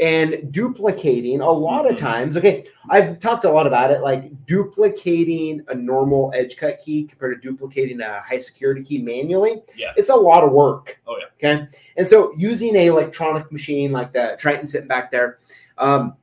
and 0.00 0.52
duplicating 0.52 1.40
a 1.40 1.50
lot 1.50 1.86
of 1.86 1.92
Mhm. 1.94 1.98
times, 1.98 2.36
okay, 2.36 2.66
I've 2.90 3.18
talked 3.18 3.44
a 3.46 3.50
lot 3.50 3.66
about 3.66 3.90
it, 3.90 4.02
like 4.02 4.30
duplicating 4.46 5.62
a 5.68 5.74
normal 5.74 6.30
edge 6.34 6.56
cut 6.56 6.80
key 6.84 7.04
compared 7.04 7.40
to 7.40 7.48
duplicating 7.48 8.00
a 8.00 8.20
high 8.20 8.38
security 8.38 8.82
key 8.82 8.98
manually. 8.98 9.62
Yeah. 9.74 9.92
It's 9.96 10.10
a 10.10 10.14
lot 10.14 10.44
of 10.44 10.52
work. 10.52 10.98
Oh, 11.06 11.16
yeah. 11.18 11.50
Okay. 11.50 11.66
And 11.96 12.06
so 12.06 12.34
using 12.36 12.76
a 12.76 12.86
electronic 12.86 13.50
machine 13.50 13.90
like 13.92 14.12
the 14.12 14.36
Triton 14.38 14.68
sitting 14.68 14.88
back 14.88 15.10
there 15.10 15.38
um, 15.78 16.14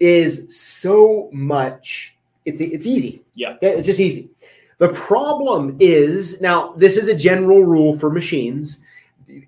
is 0.00 0.56
so 0.56 1.28
much. 1.32 2.16
It's 2.44 2.60
it's 2.60 2.86
easy. 2.88 3.22
Yeah. 3.34 3.54
Okay, 3.54 3.70
it's 3.76 3.86
just 3.86 4.00
easy. 4.00 4.30
The 4.82 4.92
problem 4.94 5.76
is 5.78 6.40
now 6.40 6.72
this 6.72 6.96
is 6.96 7.06
a 7.06 7.14
general 7.14 7.62
rule 7.62 7.96
for 7.96 8.10
machines. 8.10 8.80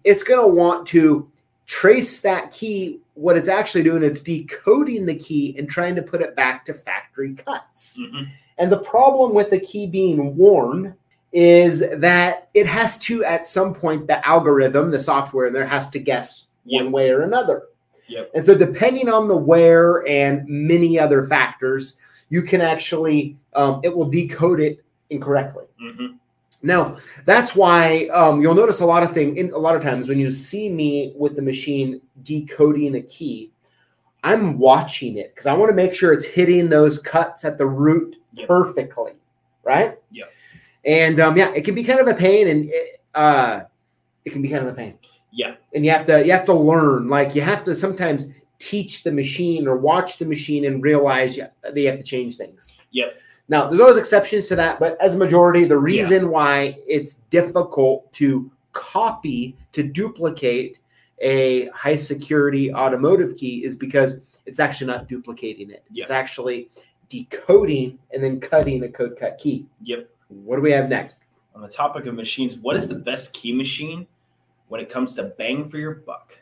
It's 0.05 0.23
going 0.23 0.41
to 0.41 0.47
want 0.47 0.87
to 0.89 1.29
trace 1.67 2.21
that 2.21 2.53
key. 2.53 3.01
What 3.15 3.37
it's 3.37 3.49
actually 3.49 3.83
doing, 3.83 4.05
it's 4.05 4.21
decoding 4.21 5.07
the 5.07 5.17
key 5.17 5.57
and 5.59 5.69
trying 5.69 5.97
to 5.97 6.03
put 6.03 6.23
it 6.23 6.37
back 6.37 6.65
to 6.67 6.73
factory 6.73 7.35
cuts. 7.35 7.99
Mhm. 8.01 8.29
And 8.59 8.71
the 8.71 8.79
problem 8.79 9.35
with 9.35 9.51
the 9.51 9.59
key 9.59 9.89
being 9.89 10.37
worn 10.37 10.95
is 11.33 11.83
that 11.95 12.49
it 12.55 12.69
has 12.69 12.97
to, 13.01 13.25
at 13.25 13.45
some 13.45 13.75
point, 13.75 14.07
the 14.07 14.25
algorithm, 14.25 14.93
the 14.93 15.01
software 15.01 15.51
there 15.51 15.67
has 15.67 15.91
to 15.91 15.99
guess 15.99 16.47
one 16.63 16.93
way 16.93 17.11
or 17.11 17.23
another. 17.23 17.65
Yep. 18.07 18.31
And 18.37 18.47
so, 18.47 18.55
depending 18.55 19.09
on 19.09 19.27
the 19.27 19.37
wear 19.37 20.07
and 20.07 20.47
many 20.47 20.97
other 20.97 21.27
factors, 21.27 21.97
you 22.29 22.43
can 22.43 22.61
actually, 22.61 23.37
um, 23.55 23.81
it 23.83 23.97
will 23.97 24.09
decode 24.09 24.61
it 24.61 24.79
incorrectly. 25.15 25.65
Mhm. 25.83 26.19
Now, 26.63 26.97
that's 27.27 27.55
why 27.55 28.07
um, 28.07 28.41
you'll 28.41 28.55
notice 28.55 28.81
a 28.81 28.87
lot 28.87 29.03
of 29.03 29.13
thing. 29.13 29.37
In, 29.37 29.53
a 29.53 29.59
lot 29.59 29.77
of 29.77 29.83
times 29.83 30.09
when 30.09 30.19
you 30.19 30.31
see 30.33 30.69
me 30.71 31.13
with 31.17 31.37
the 31.37 31.43
machine 31.43 32.01
decoding 32.23 32.95
a 32.97 33.03
key, 33.03 33.51
I'm 34.23 34.59
watching 34.59 35.19
it 35.19 35.35
because 35.35 35.47
I 35.47 35.53
want 35.53 35.69
to 35.71 35.75
make 35.77 35.93
sure 35.95 36.13
it's 36.13 36.25
hitting 36.25 36.69
those 36.69 36.99
cuts 36.99 37.45
at 37.45 37.59
the 37.59 37.67
root 37.67 38.17
Yep. 38.37 38.49
perfectly, 38.49 39.13
right? 39.63 39.97
Yeah. 40.11 40.25
And 40.85 41.21
um, 41.21 41.37
yeah, 41.37 41.53
it 41.53 41.65
can 41.65 41.75
be 41.75 41.85
kind 41.85 42.01
of 42.01 42.09
a 42.09 42.15
pain, 42.15 42.49
and 42.49 42.65
it, 42.69 43.01
uh, 43.15 43.61
it 44.25 44.31
can 44.31 44.43
be 44.43 44.49
kind 44.49 44.67
of 44.67 44.73
a 44.73 44.77
pain. 44.77 44.99
Yeah. 45.33 45.55
And 45.73 45.85
you 45.85 45.91
have 45.93 46.05
to 46.07 46.25
you 46.27 46.33
have 46.33 46.45
to 46.47 46.53
learn. 46.53 47.07
Like 47.09 47.35
you 47.37 47.43
have 47.43 47.63
to 47.65 47.77
sometimes 47.77 48.33
teach 48.59 49.03
the 49.05 49.13
machine 49.13 49.69
or 49.69 49.77
watch 49.77 50.19
the 50.19 50.25
machine 50.27 50.65
and 50.65 50.83
realize 50.83 51.37
yeah, 51.37 51.49
they 51.73 51.85
have 51.85 51.99
to 51.99 52.03
change 52.05 52.37
things. 52.37 52.77
Yep. 52.91 53.15
Now, 53.49 53.69
there's 53.69 53.81
always 53.81 53.97
exceptions 53.99 54.47
to 54.49 54.57
that, 54.57 54.81
but 54.81 54.97
as 55.01 55.15
a 55.15 55.19
majority, 55.19 55.65
the 55.65 55.79
reason 55.79 56.31
why 56.31 56.79
it's 56.87 57.17
difficult 57.31 58.11
to 58.15 58.51
copy 58.73 59.57
to 59.73 59.83
duplicate 59.83 60.79
a 61.21 61.67
high 61.69 61.97
security 61.97 62.73
automotive 62.73 63.37
key 63.37 63.65
is 63.65 63.77
because 63.77 64.21
it's 64.47 64.61
actually 64.61 64.87
not 64.87 65.09
duplicating 65.09 65.71
it. 65.71 65.85
Yeah. 65.91 66.03
It's 66.03 66.11
actually 66.11 66.71
decoding 67.09 67.99
and 68.13 68.23
then 68.23 68.41
cutting 68.41 68.83
a 68.83 68.89
code 68.89 69.17
cut 69.19 69.39
key. 69.39 69.67
Yep. 69.83 70.09
What 70.29 70.57
do 70.57 70.63
we 70.63 70.73
have 70.73 70.89
next? 70.89 71.15
On 71.55 71.63
the 71.63 71.69
topic 71.69 72.07
of 72.07 72.15
machines, 72.15 72.57
what 72.57 72.77
is 72.77 72.89
the 72.89 72.97
best 72.97 73.33
key 73.33 73.53
machine 73.53 74.07
when 74.69 74.81
it 74.81 74.89
comes 74.89 75.15
to 75.15 75.25
bang 75.25 75.69
for 75.69 75.79
your 75.79 75.95
buck? 75.95 76.37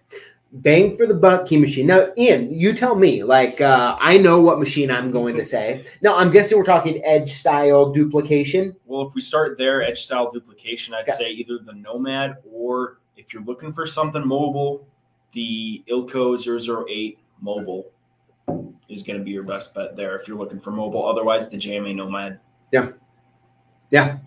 Bang 0.54 0.98
for 0.98 1.06
the 1.06 1.14
buck 1.14 1.46
key 1.46 1.56
machine. 1.56 1.86
Now, 1.86 2.12
Ian, 2.18 2.52
you 2.52 2.74
tell 2.74 2.94
me. 2.94 3.22
Like, 3.24 3.62
uh, 3.62 3.96
I 3.98 4.18
know 4.18 4.42
what 4.42 4.58
machine 4.58 4.90
I'm 4.90 5.10
going 5.10 5.34
to 5.36 5.44
say. 5.46 5.84
Now, 6.02 6.16
I'm 6.18 6.30
guessing 6.30 6.58
we're 6.58 6.64
talking 6.64 7.02
edge 7.04 7.32
style 7.32 7.90
duplication. 7.90 8.76
Well, 8.84 9.08
if 9.08 9.14
we 9.14 9.22
start 9.22 9.56
there, 9.56 9.82
edge 9.82 10.04
style 10.04 10.30
duplication, 10.30 10.92
I'd 10.92 11.02
Okay. 11.08 11.12
say 11.12 11.30
either 11.30 11.58
the 11.64 11.72
Nomad 11.72 12.36
or 12.52 12.98
if 13.16 13.32
you're 13.32 13.42
looking 13.44 13.72
for 13.72 13.86
something 13.86 14.26
mobile, 14.26 14.86
the 15.32 15.82
Ilco 15.90 16.36
008 16.86 17.18
mobile 17.40 17.90
is 18.90 19.02
going 19.02 19.18
to 19.18 19.24
be 19.24 19.30
your 19.30 19.44
best 19.44 19.74
bet 19.74 19.96
there 19.96 20.18
if 20.18 20.28
you're 20.28 20.36
looking 20.36 20.60
for 20.60 20.70
mobile. 20.70 21.08
Otherwise, 21.08 21.48
the 21.48 21.56
JMA 21.56 21.94
Nomad. 21.94 22.38
Yeah. 22.72 22.90
Yeah. 23.90 24.18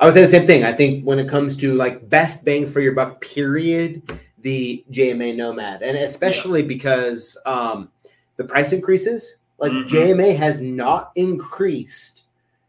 I 0.00 0.06
would 0.06 0.14
say 0.14 0.22
the 0.22 0.28
same 0.28 0.46
thing. 0.46 0.64
I 0.64 0.72
think 0.72 1.04
when 1.04 1.18
it 1.18 1.28
comes 1.28 1.58
to 1.58 1.74
like 1.74 2.08
best 2.08 2.42
bang 2.46 2.66
for 2.66 2.80
your 2.80 2.92
buck, 2.92 3.20
period, 3.20 4.18
the 4.42 4.84
JMA 4.90 5.36
Nomad, 5.36 5.82
and 5.82 5.96
especially 5.96 6.62
because 6.62 7.36
um, 7.46 7.90
the 8.36 8.44
price 8.44 8.72
increases. 8.72 9.36
Like 9.58 9.72
Mhm. 9.72 9.88
JMA 9.88 10.36
has 10.36 10.60
not 10.62 11.10
increased 11.16 12.24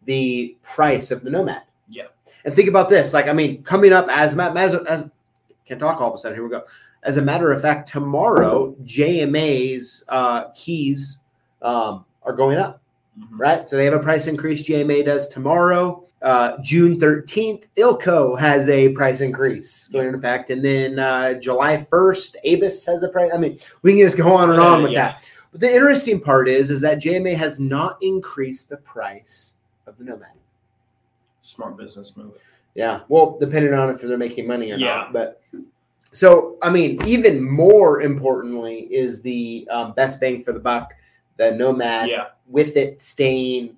the 0.06 0.58
price 0.64 1.12
of 1.12 1.24
the 1.24 1.30
Nomad. 1.30 1.62
Yeah. 1.88 2.08
And 2.46 2.54
think 2.54 2.68
about 2.70 2.90
this. 2.90 3.14
Like, 3.14 3.28
I 3.28 3.34
mean, 3.34 3.62
coming 3.64 3.94
up 3.94 4.08
as 4.10 4.38
as, 4.38 4.74
as 4.74 5.10
can't 5.66 5.80
talk 5.80 6.02
all 6.02 6.10
of 6.10 6.16
a 6.16 6.18
sudden. 6.18 6.36
Here 6.36 6.44
we 6.44 6.50
go. 6.50 6.64
As 7.04 7.18
a 7.18 7.22
matter 7.22 7.52
of 7.52 7.62
fact, 7.62 7.88
tomorrow 7.88 8.76
JMA's 8.84 10.04
uh, 10.10 10.46
keys 10.56 11.20
um, 11.62 12.06
are 12.24 12.34
going 12.34 12.58
up 12.58 12.82
Mhm. 13.20 13.28
right? 13.40 13.70
So 13.70 13.76
they 13.76 13.86
have 13.86 13.94
a 13.94 14.00
price 14.00 14.28
increase. 14.28 14.64
JMA 14.64 15.04
does 15.04 15.28
tomorrow, 15.28 16.04
uh, 16.22 16.58
June 16.62 17.00
13th. 17.00 17.66
Ilco 17.76 18.38
has 18.40 18.70
a 18.70 18.90
price 18.90 19.22
increase 19.22 19.88
going 19.92 20.08
into 20.08 20.20
effect. 20.20 20.50
And 20.52 20.64
then 20.64 21.00
uh, 21.00 21.34
July 21.36 21.86
1st, 21.92 22.38
Avis 22.44 22.86
has 22.86 23.04
a 23.04 23.10
price. 23.10 23.32
I 23.34 23.38
mean, 23.38 23.60
we 23.82 23.92
can 23.94 24.02
just 24.02 24.18
go 24.18 24.34
on 24.34 24.50
and 24.52 24.60
on 24.60 24.80
Uh, 24.80 24.84
with 24.84 24.92
yeah. 24.92 25.12
that. 25.14 25.24
But 25.52 25.62
the 25.62 25.74
interesting 25.74 26.20
part 26.22 26.48
is, 26.48 26.70
is 26.70 26.80
that 26.82 27.00
JMA 27.02 27.36
has 27.36 27.60
not 27.60 27.98
increased 28.02 28.70
the 28.70 28.78
price 28.78 29.56
of 29.88 29.98
the 29.98 30.04
Nomad. 30.04 30.30
Smart 31.42 31.76
business 31.78 32.16
move. 32.16 32.34
Yeah. 32.76 33.02
Well, 33.10 33.38
depending 33.40 33.74
on 33.74 33.90
if 33.90 34.02
they're 34.02 34.18
making 34.18 34.46
money 34.48 34.72
or 34.72 34.76
Yeah. 34.76 34.86
not. 34.96 35.14
But 35.14 35.42
so, 36.12 36.58
I 36.62 36.70
mean, 36.70 37.00
even 37.06 37.42
more 37.44 38.02
importantly 38.02 38.82
is 38.92 39.22
the 39.22 39.68
um, 39.72 39.94
best 39.94 40.20
bang 40.22 40.42
for 40.44 40.52
the 40.54 40.60
buck, 40.60 40.94
the 41.40 41.52
Nomad 41.52 42.10
Yeah. 42.10 42.28
with 42.48 42.76
it 42.78 43.02
staying 43.02 43.76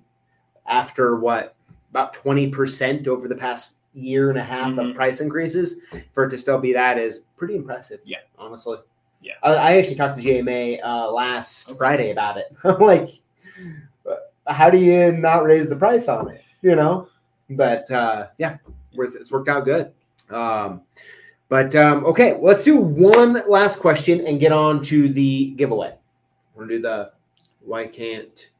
after 0.66 1.16
what 1.16 1.54
about 1.90 2.12
20% 2.12 3.06
over 3.08 3.28
the 3.28 3.34
past 3.36 3.76
year 3.94 4.30
and 4.30 4.38
a 4.38 4.42
half 4.42 4.72
of 4.72 4.86
Mhm. 4.86 4.94
price 4.94 5.20
increases 5.20 5.82
for 6.12 6.24
it 6.24 6.30
to 6.30 6.38
still 6.38 6.58
be 6.58 6.72
that 6.72 6.98
is 6.98 7.20
pretty 7.36 7.54
impressive 7.56 8.00
Yeah. 8.04 8.18
honestly 8.38 8.78
Yeah. 9.20 9.34
i, 9.42 9.52
I 9.54 9.76
actually 9.76 9.96
talked 9.96 10.20
to 10.20 10.26
jma 10.26 10.80
uh, 10.82 11.10
last 11.12 11.68
Okay. 11.70 11.78
friday 11.78 12.10
about 12.10 12.36
it 12.38 12.46
i'm 12.64 12.80
like 12.80 13.10
how 14.46 14.68
do 14.70 14.78
you 14.78 15.12
not 15.12 15.44
raise 15.44 15.68
the 15.68 15.76
price 15.76 16.08
on 16.08 16.28
it 16.30 16.42
you 16.62 16.74
know 16.74 17.06
but 17.50 17.88
uh, 17.90 18.26
yeah 18.38 18.56
it's 18.94 19.14
it's 19.14 19.30
worked 19.30 19.48
out 19.48 19.64
good 19.64 19.92
um, 20.30 20.80
but 21.50 21.74
um, 21.76 22.04
okay 22.06 22.38
let's 22.40 22.64
do 22.64 22.80
one 22.80 23.42
last 23.46 23.78
question 23.78 24.26
and 24.26 24.40
get 24.40 24.52
on 24.52 24.82
to 24.82 25.08
the 25.10 25.50
giveaway 25.56 25.94
we're 26.54 26.64
gonna 26.64 26.76
do 26.76 26.82
the 26.82 27.12
why 27.64 27.86
can't 27.86 28.50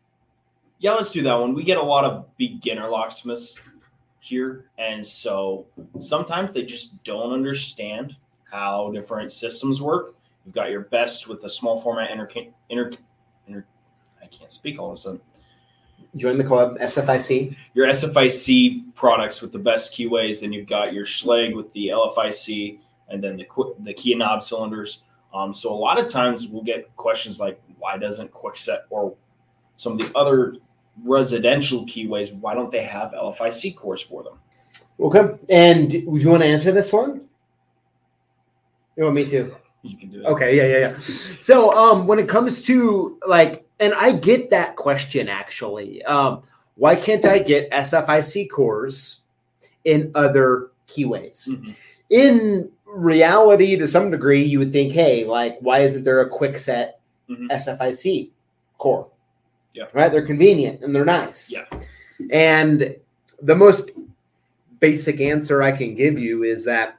Yeah, 0.79 0.95
let's 0.95 1.13
do 1.13 1.23
that 1.23 1.35
one. 1.35 1.55
We 1.55 1.63
get 1.63 1.79
a 1.79 1.83
lot 1.83 2.05
of 2.05 2.27
beginner 2.37 2.89
locksmiths 2.89 3.61
here, 4.21 4.67
and 4.79 5.07
so 5.07 5.67
sometimes 5.99 6.53
they 6.53 6.63
just 6.65 7.03
don't 7.05 7.33
understand 7.33 8.17
how 8.51 8.91
different 8.93 9.33
systems 9.33 9.81
work. 9.81 10.15
You've 10.45 10.55
got 10.55 10.71
your 10.71 10.83
best 10.83 11.29
with 11.29 11.43
the 11.43 11.51
small 11.51 11.81
format 11.81 12.11
inter, 12.11 12.29
inter, 12.69 12.93
inter 13.47 13.65
I 14.23 14.27
can't 14.27 14.53
speak 14.53 14.79
all 14.79 14.93
of 14.93 14.99
a 14.99 15.01
sudden. 15.01 15.21
join 16.17 16.39
the 16.39 16.45
club 16.45 16.79
sfic 16.79 17.57
Your 17.75 17.87
SFIC 17.89 18.95
products 18.95 19.41
with 19.41 19.53
the 19.53 19.59
best 19.59 19.95
keyways, 19.95 20.41
then 20.41 20.53
you've 20.53 20.69
got 20.69 20.93
your 20.93 21.05
Schlage 21.05 21.55
with 21.55 21.73
the 21.73 21.89
LFIC, 21.89 22.79
and 23.09 23.23
then 23.23 23.37
the 23.37 23.47
the 23.81 23.95
key 23.95 24.13
and 24.13 24.21
knob 24.21 24.43
cylinders. 24.43 25.05
Um, 25.35 25.55
so 25.55 25.73
a 25.73 25.77
lot 25.77 25.99
of 25.99 26.11
times 26.11 26.49
we'll 26.49 26.63
get 26.63 26.95
questions 26.97 27.41
like, 27.41 27.61
why 27.79 27.97
doesn't 27.97 28.31
Kwikset 28.33 28.81
or 28.91 29.15
some 29.77 29.95
of 29.95 29.99
the 29.99 30.17
other 30.17 30.57
residential 31.05 31.87
keyways, 31.87 32.35
why 32.35 32.55
don't 32.55 32.71
they 32.71 32.83
have 32.85 33.13
LFIC 33.13 33.77
cores 33.77 34.03
for 34.03 34.23
them? 34.23 34.35
Okay. 35.01 35.35
And 35.49 35.91
do 35.91 35.99
you 35.99 36.31
want 36.31 36.43
to 36.43 36.49
answer 36.49 36.71
this 36.73 36.93
one? 36.93 37.23
You 38.97 39.05
want 39.05 39.17
me 39.17 39.29
to? 39.31 39.55
You 39.83 39.97
can 39.97 40.11
do 40.11 40.21
it. 40.21 40.27
Okay, 40.27 40.57
yeah, 40.57 40.67
yeah, 40.67 40.79
yeah. 40.91 40.99
So, 41.41 41.75
um, 41.77 42.07
when 42.07 42.19
it 42.19 42.29
comes 42.29 42.63
to 42.65 43.19
like, 43.27 43.67
and 43.81 43.95
I 43.95 44.13
get 44.13 44.51
that 44.51 44.77
question 44.77 45.29
actually. 45.29 46.05
Um, 46.05 46.43
why 46.77 46.95
can't 46.95 47.25
I 47.27 47.39
get 47.39 47.71
SFIC 47.71 48.49
cores 48.51 49.23
in 49.85 50.11
other 50.15 50.71
keyways? 50.87 51.49
Mhm. 51.49 51.75
In 52.11 52.71
reality, 52.93 53.77
to 53.77 53.87
some 53.87 54.11
degree, 54.11 54.43
you 54.43 54.59
would 54.59 54.73
think, 54.73 54.93
hey, 54.93 55.25
like, 55.25 55.59
why 55.61 55.81
isn't 55.81 56.05
there 56.05 56.21
a 56.21 56.31
Kwikset 56.31 56.93
Mhm. 57.29 57.49
SFIC 57.51 58.31
core? 58.79 59.09
Yeah. 59.75 59.85
Right? 59.95 60.13
They're 60.13 60.27
convenient 60.27 60.83
and 60.83 60.95
they're 60.95 61.05
nice. 61.05 61.51
Yeah. 61.53 61.65
And 62.31 62.97
the 63.41 63.57
most 63.57 63.91
basic 64.81 65.21
answer 65.21 65.63
I 65.63 65.73
can 65.73 65.95
give 65.95 66.19
you 66.19 66.43
is 66.45 66.65
that 66.67 66.99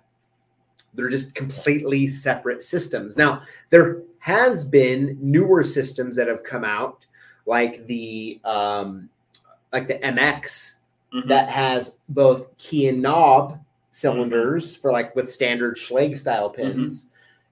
they're 0.94 1.10
just 1.10 1.36
completely 1.36 2.08
separate 2.08 2.64
systems. 2.64 3.18
Now, 3.18 3.42
there 3.70 4.02
has 4.20 4.64
been 4.66 5.18
newer 5.22 5.64
systems 5.64 6.16
that 6.16 6.28
have 6.28 6.44
come 6.44 6.64
out, 6.64 7.06
like 7.46 7.86
the 7.88 8.40
um, 8.44 9.10
like 9.72 9.88
the 9.88 10.04
MX 10.06 10.80
Mhm. 11.14 11.28
that 11.28 11.50
has 11.50 11.98
both 12.10 12.56
key 12.58 12.88
and 12.88 13.02
knob 13.02 13.60
cylinders 13.94 14.76
for 14.76 14.92
like 14.92 15.16
with 15.16 15.32
standard 15.32 15.78
Schlage 15.78 16.18
style 16.18 16.50
pins, 16.50 17.08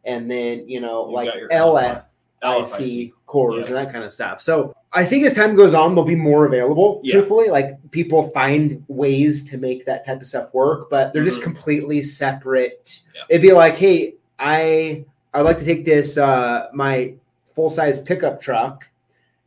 and 0.05 0.29
then 0.29 0.67
you 0.67 0.81
know 0.81 1.05
You've 1.05 1.13
like 1.13 1.29
LF 1.51 2.03
LFIC. 2.43 3.05
IC 3.07 3.13
cores 3.27 3.69
Yeah. 3.69 3.77
and 3.77 3.85
that 3.87 3.93
kind 3.93 4.03
of 4.03 4.11
stuff. 4.11 4.41
So 4.41 4.73
I 4.91 5.05
think 5.05 5.23
as 5.25 5.35
time 5.35 5.55
goes 5.55 5.73
on, 5.75 5.93
they'll 5.93 6.03
be 6.03 6.15
more 6.15 6.45
available. 6.47 6.99
Yeah. 7.03 7.13
Truthfully, 7.13 7.49
like 7.49 7.77
people 7.91 8.29
find 8.31 8.83
ways 8.87 9.47
to 9.51 9.57
make 9.59 9.85
that 9.85 10.05
type 10.05 10.19
of 10.21 10.27
stuff 10.27 10.51
work, 10.53 10.89
but 10.89 11.13
they're 11.13 11.23
just 11.23 11.41
Mhm. 11.41 11.43
completely 11.43 12.01
separate. 12.01 13.01
Yeah. 13.15 13.21
It'd 13.29 13.41
be 13.43 13.51
like, 13.53 13.75
hey, 13.77 14.15
I 14.39 15.05
I'd 15.33 15.41
like 15.43 15.59
to 15.59 15.65
take 15.65 15.85
this 15.85 16.17
uh, 16.17 16.67
my 16.73 17.13
full 17.55 17.69
size 17.69 18.01
pickup 18.01 18.41
truck, 18.41 18.85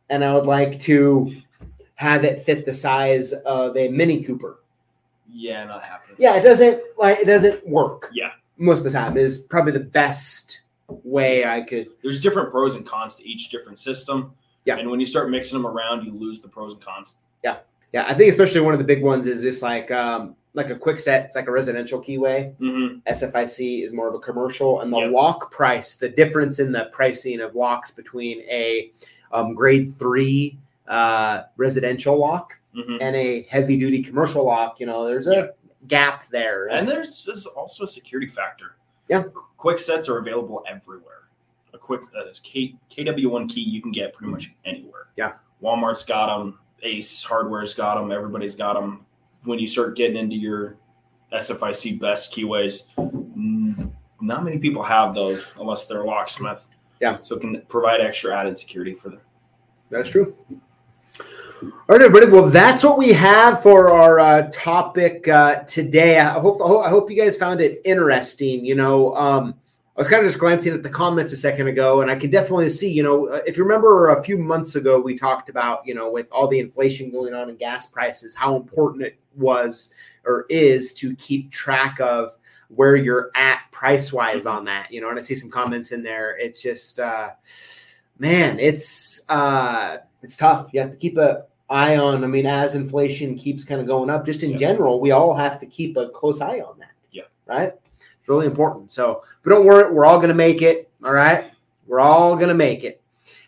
and 0.09 0.23
I 0.23 0.33
would 0.33 0.45
like 0.45 0.79
to 0.81 1.31
have 1.95 2.23
it 2.23 2.39
fit 2.39 2.65
the 2.65 2.73
size 2.73 3.33
of 3.33 3.75
a 3.77 3.89
Mini 3.89 4.23
Cooper. 4.23 4.59
Yeah, 5.31 5.63
not 5.65 5.83
happening. 5.83 6.15
Yeah, 6.19 6.35
it 6.35 6.43
doesn't 6.43 6.81
like 6.97 7.19
it 7.19 7.25
doesn't 7.25 7.67
work. 7.67 8.09
Yeah. 8.13 8.31
most 8.57 8.79
of 8.79 8.83
the 8.85 8.91
time 8.91 9.17
is 9.17 9.39
probably 9.39 9.71
the 9.73 9.79
best 9.79 10.61
way 10.87 11.45
I 11.45 11.61
could. 11.61 11.87
There's 12.03 12.21
different 12.21 12.51
pros 12.51 12.75
and 12.75 12.85
cons 12.85 13.15
to 13.17 13.27
each 13.27 13.49
different 13.49 13.79
system. 13.79 14.33
Yeah. 14.65 14.77
And 14.77 14.89
when 14.89 14.99
you 14.99 15.05
start 15.05 15.29
mixing 15.29 15.57
them 15.61 15.67
around, 15.67 16.05
you 16.05 16.13
lose 16.13 16.41
the 16.41 16.47
pros 16.47 16.73
and 16.73 16.81
cons. 16.83 17.15
Yeah, 17.43 17.57
yeah. 17.93 18.05
I 18.07 18.13
think 18.13 18.29
especially 18.31 18.61
one 18.61 18.73
of 18.73 18.79
the 18.79 18.85
big 18.85 19.03
ones 19.03 19.27
is 19.27 19.41
just 19.41 19.61
like 19.61 19.91
um, 19.91 20.35
like 20.53 20.69
a 20.69 20.75
Kwikset. 20.75 21.25
It's 21.25 21.35
like 21.35 21.47
a 21.47 21.51
residential 21.51 22.01
keyway. 22.01 22.55
Mm-hmm. 22.57 22.99
SFIC 23.11 23.83
is 23.83 23.93
more 23.93 24.07
of 24.07 24.15
a 24.15 24.19
commercial, 24.19 24.81
and 24.81 24.91
the 24.93 24.97
Yep. 24.99 25.11
lock 25.11 25.51
price, 25.51 25.95
the 25.95 26.09
difference 26.09 26.59
in 26.59 26.71
the 26.71 26.85
pricing 26.93 27.41
of 27.41 27.55
locks 27.55 27.91
between 27.91 28.39
a 28.49 28.91
um, 29.31 29.53
grade 29.53 29.97
three 29.99 30.57
uh, 30.87 31.43
residential 31.57 32.17
lock 32.17 32.57
Mm-hmm. 32.75 32.97
and 32.99 33.15
a 33.15 33.43
heavy 33.43 33.77
duty 33.79 34.03
commercial 34.03 34.43
lock, 34.45 34.79
you 34.81 34.85
know, 34.85 35.05
there's 35.05 35.27
a 35.27 35.33
Yeah. 35.33 35.45
gap 35.87 36.27
there. 36.29 36.67
And 36.67 36.87
there's, 36.87 37.23
there's 37.25 37.45
also 37.45 37.85
a 37.85 37.87
security 37.87 38.27
factor. 38.27 38.75
Yeah. 39.07 39.23
Kwiksets 39.57 40.09
are 40.09 40.17
available 40.17 40.63
everywhere. 40.67 41.29
a 41.73 41.77
quick 41.77 42.01
uh, 42.17 42.23
K, 42.43 42.75
KW1 42.91 43.49
key 43.49 43.61
you 43.61 43.81
can 43.81 43.91
get 43.91 44.13
pretty 44.13 44.31
much 44.31 44.53
anywhere. 44.65 45.07
Yeah. 45.15 45.33
Walmart's 45.63 46.05
got 46.05 46.37
them. 46.37 46.59
Ace 46.83 47.23
Hardware's 47.23 47.73
got 47.75 47.95
them. 47.95 48.11
Everybody's 48.11 48.55
got 48.55 48.73
them. 48.73 49.05
When 49.43 49.59
you 49.59 49.67
start 49.67 49.95
getting 49.95 50.17
into 50.17 50.35
your 50.35 50.77
SFIC 51.33 51.99
best 51.99 52.33
keyways, 52.33 52.93
not 54.21 54.43
many 54.43 54.57
people 54.59 54.83
have 54.83 55.13
those 55.13 55.55
unless 55.59 55.87
they're 55.87 56.01
a 56.03 56.05
locksmith. 56.07 56.67
Yeah. 56.99 57.17
So 57.21 57.35
it 57.35 57.41
can 57.41 57.61
provide 57.67 58.01
extra 58.01 58.37
added 58.37 58.57
security 58.57 58.93
for 58.93 59.09
them. 59.09 59.21
That's 59.89 60.09
true. 60.09 60.35
All 61.61 61.71
right, 61.87 62.01
everybody. 62.01 62.29
Well, 62.29 62.49
that's 62.49 62.83
what 62.83 62.97
we 62.97 63.13
have 63.13 63.63
for 63.63 63.89
our 63.89 64.19
uh, 64.19 64.49
topic 64.51 65.25
uh, 65.29 65.63
today. 65.63 66.19
I 66.19 66.37
hope 66.39 66.59
I 66.61 66.89
hope 66.89 67.09
you 67.09 67.15
guys 67.15 67.37
found 67.37 67.61
it 67.61 67.79
interesting. 67.85 68.65
You 68.65 68.75
know, 68.75 69.15
um, 69.15 69.55
I 69.95 70.01
was 70.01 70.07
kind 70.07 70.21
of 70.21 70.27
just 70.27 70.39
glancing 70.39 70.73
at 70.73 70.83
the 70.83 70.89
comments 70.89 71.31
a 71.31 71.37
second 71.37 71.67
ago, 71.67 72.01
and 72.01 72.11
I 72.11 72.17
can 72.17 72.29
definitely 72.29 72.69
see. 72.71 72.91
You 72.91 73.03
know, 73.03 73.27
uh, 73.29 73.39
if 73.47 73.55
you 73.55 73.63
remember 73.63 74.09
a 74.09 74.21
few 74.21 74.37
months 74.37 74.75
ago, 74.75 74.99
we 74.99 75.17
talked 75.17 75.47
about 75.47 75.87
you 75.87 75.95
know 75.95 76.11
with 76.11 76.29
all 76.29 76.49
the 76.49 76.59
inflation 76.59 77.09
going 77.09 77.33
on 77.33 77.47
and 77.47 77.57
gas 77.57 77.87
prices, 77.87 78.35
how 78.35 78.57
important 78.57 79.03
it 79.03 79.17
was 79.35 79.93
or 80.25 80.45
is 80.49 80.93
to 80.95 81.15
keep 81.15 81.51
track 81.51 82.01
of 82.01 82.35
where 82.67 82.97
you're 82.97 83.31
at 83.35 83.61
price 83.71 84.11
wise 84.11 84.45
on 84.45 84.65
that. 84.65 84.91
You 84.91 84.99
know, 84.99 85.09
and 85.09 85.17
I 85.17 85.21
see 85.21 85.35
some 85.35 85.51
comments 85.51 85.93
in 85.93 86.03
there. 86.03 86.37
It's 86.37 86.61
just, 86.61 86.99
uh, 86.99 87.29
man, 88.19 88.59
it's. 88.59 89.27
Uh, 89.29 89.97
it's 90.23 90.37
tough. 90.37 90.69
You 90.73 90.81
have 90.81 90.89
to 90.89 90.97
keep 90.97 91.17
a 91.17 91.43
eye 91.69 91.97
on. 91.97 92.23
I 92.23 92.27
mean, 92.27 92.47
as 92.47 92.73
inflation 92.73 93.35
keeps 93.35 93.63
kind 93.63 93.79
of 93.79 93.85
going 93.85 94.09
up, 94.09 94.25
just 94.25 94.41
in 94.41 94.51
Yeah. 94.51 94.57
general, 94.57 94.99
we 94.99 95.11
all 95.11 95.35
have 95.35 95.59
to 95.59 95.67
keep 95.67 95.97
a 95.97 96.09
close 96.09 96.41
eye 96.41 96.61
on 96.61 96.79
that. 96.79 96.93
Yeah. 97.11 97.23
Right. 97.45 97.73
It's 97.99 98.27
really 98.27 98.47
important. 98.47 98.91
So, 98.91 99.21
but 99.43 99.51
don't 99.51 99.65
worry, 99.67 99.93
we're 99.93 100.05
all 100.05 100.17
going 100.17 100.29
to 100.29 100.33
make 100.33 100.63
it. 100.63 100.89
All 101.03 101.13
right. 101.13 101.45
We're 101.85 101.99
all 101.99 102.35
going 102.35 102.49
to 102.49 102.55
make 102.55 102.83
it. 102.83 103.01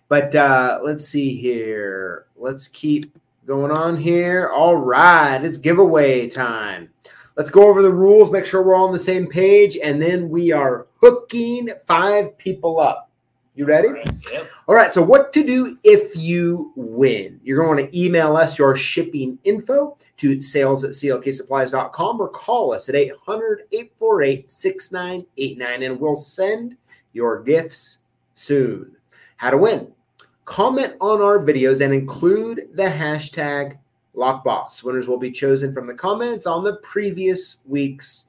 But 0.08 0.36
uh, 0.36 0.80
let's 0.84 1.08
see 1.08 1.36
here. 1.36 2.28
Let's 2.36 2.68
keep 2.68 3.18
going 3.48 3.72
on 3.72 3.98
here. 3.98 4.50
All 4.50 4.76
right. 4.78 5.44
It's 5.44 5.58
giveaway 5.58 6.28
time. 6.28 6.90
Let's 7.38 7.50
go 7.50 7.68
over 7.68 7.82
the 7.82 7.92
rules, 7.92 8.32
make 8.32 8.46
sure 8.46 8.62
we're 8.62 8.76
all 8.76 8.88
on 8.88 8.94
the 8.94 9.00
same 9.00 9.26
page, 9.28 9.78
and 9.84 10.00
then 10.02 10.30
we 10.30 10.52
are 10.52 10.86
hooking 11.02 11.70
five 11.88 12.38
people 12.38 12.80
up. 12.80 13.07
You 13.58 13.66
ready? 13.66 13.88
All 13.88 13.94
right. 13.96 14.48
All 14.68 14.76
right, 14.76 14.94
so 14.94 15.02
what 15.02 15.34
to 15.34 15.44
do 15.44 15.80
if 15.84 16.16
you 16.16 16.72
win? 16.76 17.40
You're 17.44 17.66
going 17.66 17.84
to 17.84 18.00
email 18.00 18.38
us 18.38 18.60
your 18.60 18.78
shipping 18.78 19.40
info 19.46 19.98
to 20.18 20.40
sales 20.44 20.84
at 20.84 20.92
clksupplies.com 20.92 22.22
or 22.22 22.30
call 22.30 22.72
us 22.72 22.88
at 22.88 22.94
800 22.94 23.64
848 23.72 24.52
6989 24.52 25.84
and 25.84 26.00
we'll 26.00 26.16
send 26.16 26.78
your 27.14 27.42
gifts 27.42 28.02
soon. 28.36 28.96
How 29.38 29.50
to 29.50 29.58
win? 29.58 29.92
Comment 30.46 30.94
on 31.02 31.20
our 31.20 31.40
videos 31.40 31.84
and 31.84 31.96
include 31.96 32.70
the 32.76 32.84
hashtag 32.84 33.80
LockBoss. 34.16 34.84
Winners 34.84 35.08
will 35.08 35.18
be 35.18 35.32
chosen 35.32 35.74
from 35.74 35.88
the 35.88 35.96
comments 35.96 36.46
on 36.46 36.64
the 36.64 36.76
previous 36.78 37.58
week's 37.66 38.28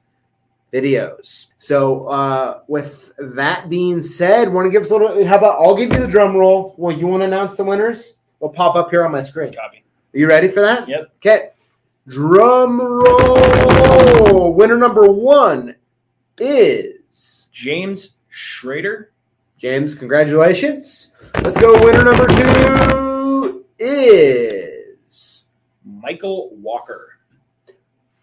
videos. 0.71 1.47
So, 1.57 2.07
uh, 2.07 2.61
with 2.67 3.11
that 3.17 3.69
being 3.69 4.01
said, 4.01 4.51
want 4.51 4.65
to 4.65 4.71
give 4.71 4.83
us 4.83 4.91
a 4.91 4.95
little? 4.95 5.25
How 5.25 5.37
about 5.37 5.59
I'll 5.59 5.75
give 5.75 5.91
you 5.91 5.99
the 5.99 6.07
drum 6.07 6.35
roll. 6.35 6.75
Well, 6.77 6.95
you 6.95 7.07
want 7.07 7.21
to 7.21 7.27
announce 7.27 7.55
the 7.55 7.63
winners? 7.63 8.17
They'll 8.39 8.49
pop 8.49 8.75
up 8.75 8.89
here 8.89 9.05
on 9.05 9.11
my 9.11 9.21
screen. 9.21 9.53
Copy. 9.53 9.83
Are 10.13 10.17
you 10.17 10.27
ready 10.27 10.47
for 10.47 10.61
that? 10.61 10.87
Yep. 10.87 11.11
Okay. 11.17 11.49
Drum 12.07 12.81
roll. 12.81 14.53
Winner 14.53 14.77
number 14.77 15.11
one 15.11 15.75
is 16.39 17.49
James 17.51 18.15
Schrader. 18.29 19.11
James. 19.57 19.93
Congratulations. 19.93 21.13
Let's 21.41 21.59
go. 21.59 21.73
Winner 21.83 22.03
number 22.03 22.27
two 22.27 23.65
is 23.77 25.45
Michael 25.85 26.51
Walker. 26.55 27.17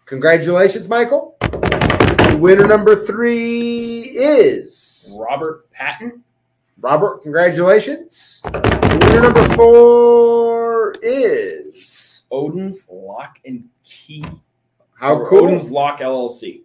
congratulations, 0.05 0.89
Michael. 0.89 1.37
Winner 2.37 2.67
number 2.67 2.95
three 2.95 4.01
is 4.01 5.17
Robert 5.19 5.69
Patton. 5.71 6.23
Robert, 6.79 7.23
congratulations. 7.23 8.43
Winner 8.45 9.21
number 9.21 9.49
four 9.55 10.93
is 11.01 12.25
Odin's 12.29 12.87
Lock 12.91 13.39
and 13.43 13.67
Key. 13.83 14.23
how 14.93 15.25
cool. 15.25 15.45
Odin's 15.45 15.71
Lock 15.71 15.99
LLC. 15.99 16.61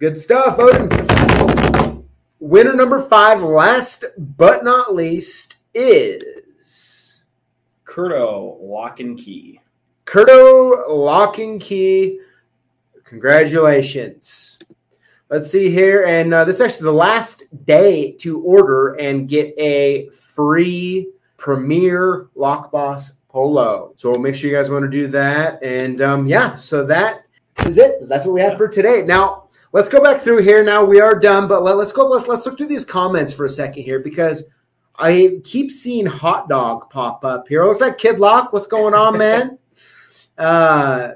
Good 0.00 0.18
stuff, 0.18 0.58
Odin. 0.58 2.04
Winner 2.40 2.74
number 2.74 3.00
five, 3.00 3.42
last 3.42 4.04
but 4.18 4.64
not 4.64 4.92
least, 4.92 5.58
is 5.72 7.22
Curto 7.84 8.58
Lock 8.60 8.98
and 8.98 9.16
Key. 9.16 9.60
Curto 10.04 10.88
Lock 10.88 11.38
and 11.38 11.60
Key. 11.60 12.18
Congratulations. 13.04 14.58
Let's 15.28 15.50
see 15.50 15.70
here. 15.70 16.04
And 16.04 16.32
uh, 16.32 16.44
this 16.44 16.56
is 16.56 16.62
actually 16.62 16.84
the 16.84 16.92
last 16.92 17.44
day 17.66 18.12
to 18.12 18.40
order 18.42 18.94
and 18.94 19.28
get 19.28 19.54
a 19.58 20.08
free 20.10 21.08
Premier 21.36 22.28
Lock 22.34 22.70
Boss 22.70 23.12
Polo. 23.28 23.92
So 23.96 24.10
we'll 24.10 24.20
make 24.20 24.34
sure 24.34 24.48
you 24.48 24.56
guys 24.56 24.70
want 24.70 24.84
to 24.84 24.90
do 24.90 25.08
that. 25.08 25.62
And 25.62 26.00
um, 26.00 26.26
yeah, 26.26 26.54
so 26.56 26.84
that 26.86 27.26
is 27.64 27.76
it. 27.78 28.08
That's 28.08 28.24
what 28.24 28.34
we 28.34 28.40
have 28.40 28.56
for 28.56 28.68
today. 28.68 29.02
Now, 29.02 29.48
let's 29.72 29.88
go 29.88 30.00
back 30.00 30.20
through 30.20 30.42
here. 30.42 30.62
Now 30.62 30.84
we 30.84 31.00
are 31.00 31.18
done, 31.18 31.48
but 31.48 31.62
let, 31.62 31.76
us 31.76 31.90
go. 31.90 32.06
Let's, 32.06 32.28
let's 32.28 32.46
look 32.46 32.56
through 32.56 32.68
these 32.68 32.84
comments 32.84 33.34
for 33.34 33.44
a 33.44 33.48
second 33.48 33.82
here 33.82 33.98
because 33.98 34.44
I 34.96 35.40
keep 35.44 35.72
seeing 35.72 36.06
hot 36.06 36.48
dog 36.48 36.88
pop 36.88 37.24
up 37.24 37.48
here. 37.48 37.64
Looks 37.64 37.80
like 37.80 37.98
Kid 37.98 38.20
Lock. 38.20 38.52
What's 38.52 38.66
going 38.68 38.94
on, 38.94 39.18
man? 39.18 39.58
uh, 40.38 41.12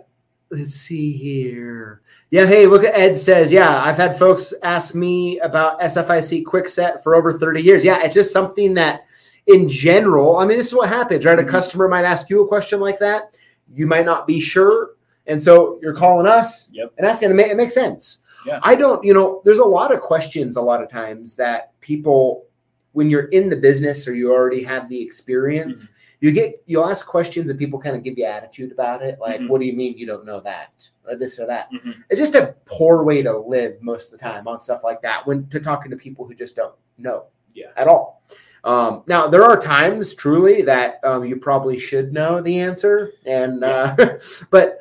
let's 0.50 0.74
see 0.74 1.12
here. 1.12 2.02
Yeah, 2.30 2.46
hey, 2.46 2.66
look 2.66 2.84
at 2.84 2.94
Ed 2.94 3.18
says, 3.18 3.50
yeah, 3.50 3.82
I've 3.82 3.96
had 3.96 4.16
folks 4.16 4.54
ask 4.62 4.94
me 4.94 5.40
about 5.40 5.80
SFIC 5.80 6.44
Kwikset 6.44 7.02
for 7.02 7.16
over 7.16 7.32
30 7.36 7.60
years. 7.60 7.82
Yeah, 7.84 8.02
it's 8.04 8.14
just 8.14 8.32
something 8.32 8.72
that 8.74 9.04
in 9.48 9.68
general, 9.68 10.36
I 10.36 10.46
mean, 10.46 10.56
this 10.56 10.68
is 10.68 10.74
what 10.74 10.88
happens, 10.88 11.24
right? 11.24 11.38
A 11.38 11.42
Mhm. 11.42 11.48
customer 11.48 11.88
might 11.88 12.04
ask 12.04 12.30
you 12.30 12.42
a 12.42 12.46
question 12.46 12.78
like 12.78 13.00
that. 13.00 13.34
You 13.74 13.88
might 13.88 14.04
not 14.04 14.28
be 14.28 14.38
sure. 14.38 14.90
And 15.26 15.42
so 15.42 15.80
you're 15.82 15.94
calling 15.94 16.26
us 16.26 16.68
Yep. 16.72 16.92
and 16.98 17.06
asking, 17.06 17.36
it 17.36 17.56
makes 17.56 17.74
sense. 17.74 18.18
Yeah. 18.46 18.60
I 18.62 18.76
don't, 18.76 19.02
you 19.04 19.12
know, 19.12 19.42
there's 19.44 19.58
a 19.58 19.64
lot 19.64 19.92
of 19.92 20.00
questions 20.00 20.56
a 20.56 20.62
lot 20.62 20.82
of 20.82 20.88
times 20.88 21.34
that 21.36 21.72
people, 21.80 22.44
when 22.92 23.10
you're 23.10 23.26
in 23.28 23.48
the 23.50 23.56
business 23.56 24.06
or 24.06 24.14
you 24.14 24.32
already 24.32 24.62
have 24.62 24.88
the 24.88 25.00
experience, 25.02 25.86
Mm-hmm. 25.86 25.94
You 26.20 26.32
get, 26.32 26.62
you'll 26.66 26.86
ask 26.88 27.06
questions 27.06 27.48
and 27.50 27.58
people 27.58 27.78
kind 27.80 27.96
of 27.96 28.02
give 28.02 28.16
you 28.18 28.24
attitude 28.24 28.72
about 28.72 29.02
it. 29.02 29.18
Like, 29.20 29.40
Mhm. 29.40 29.48
what 29.48 29.60
do 29.60 29.66
you 29.66 29.72
mean 29.72 29.96
you 29.96 30.06
don't 30.06 30.24
know 30.26 30.40
that 30.40 30.88
or 31.08 31.16
this 31.16 31.38
or 31.38 31.46
that? 31.46 31.70
Mhm. 31.72 31.94
It's 32.10 32.20
just 32.20 32.34
a 32.34 32.54
poor 32.66 33.02
way 33.04 33.22
to 33.22 33.38
live 33.38 33.80
most 33.80 34.12
of 34.12 34.18
the 34.18 34.22
time 34.22 34.46
on 34.46 34.60
stuff 34.60 34.84
like 34.84 35.00
that 35.02 35.26
when 35.26 35.46
to 35.48 35.60
talking 35.60 35.90
to 35.90 35.96
people 35.96 36.26
who 36.26 36.34
just 36.34 36.56
don't 36.56 36.74
know 36.98 37.24
Yeah. 37.54 37.70
at 37.76 37.88
all. 37.88 38.22
Um, 38.64 39.02
now 39.06 39.26
there 39.26 39.42
are 39.42 39.58
times 39.58 40.14
truly 40.14 40.60
that 40.62 41.00
um, 41.02 41.24
you 41.24 41.36
probably 41.36 41.78
should 41.78 42.12
know 42.12 42.42
the 42.42 42.60
answer, 42.60 43.12
and 43.24 43.64
uh, 43.64 43.96
but 44.50 44.80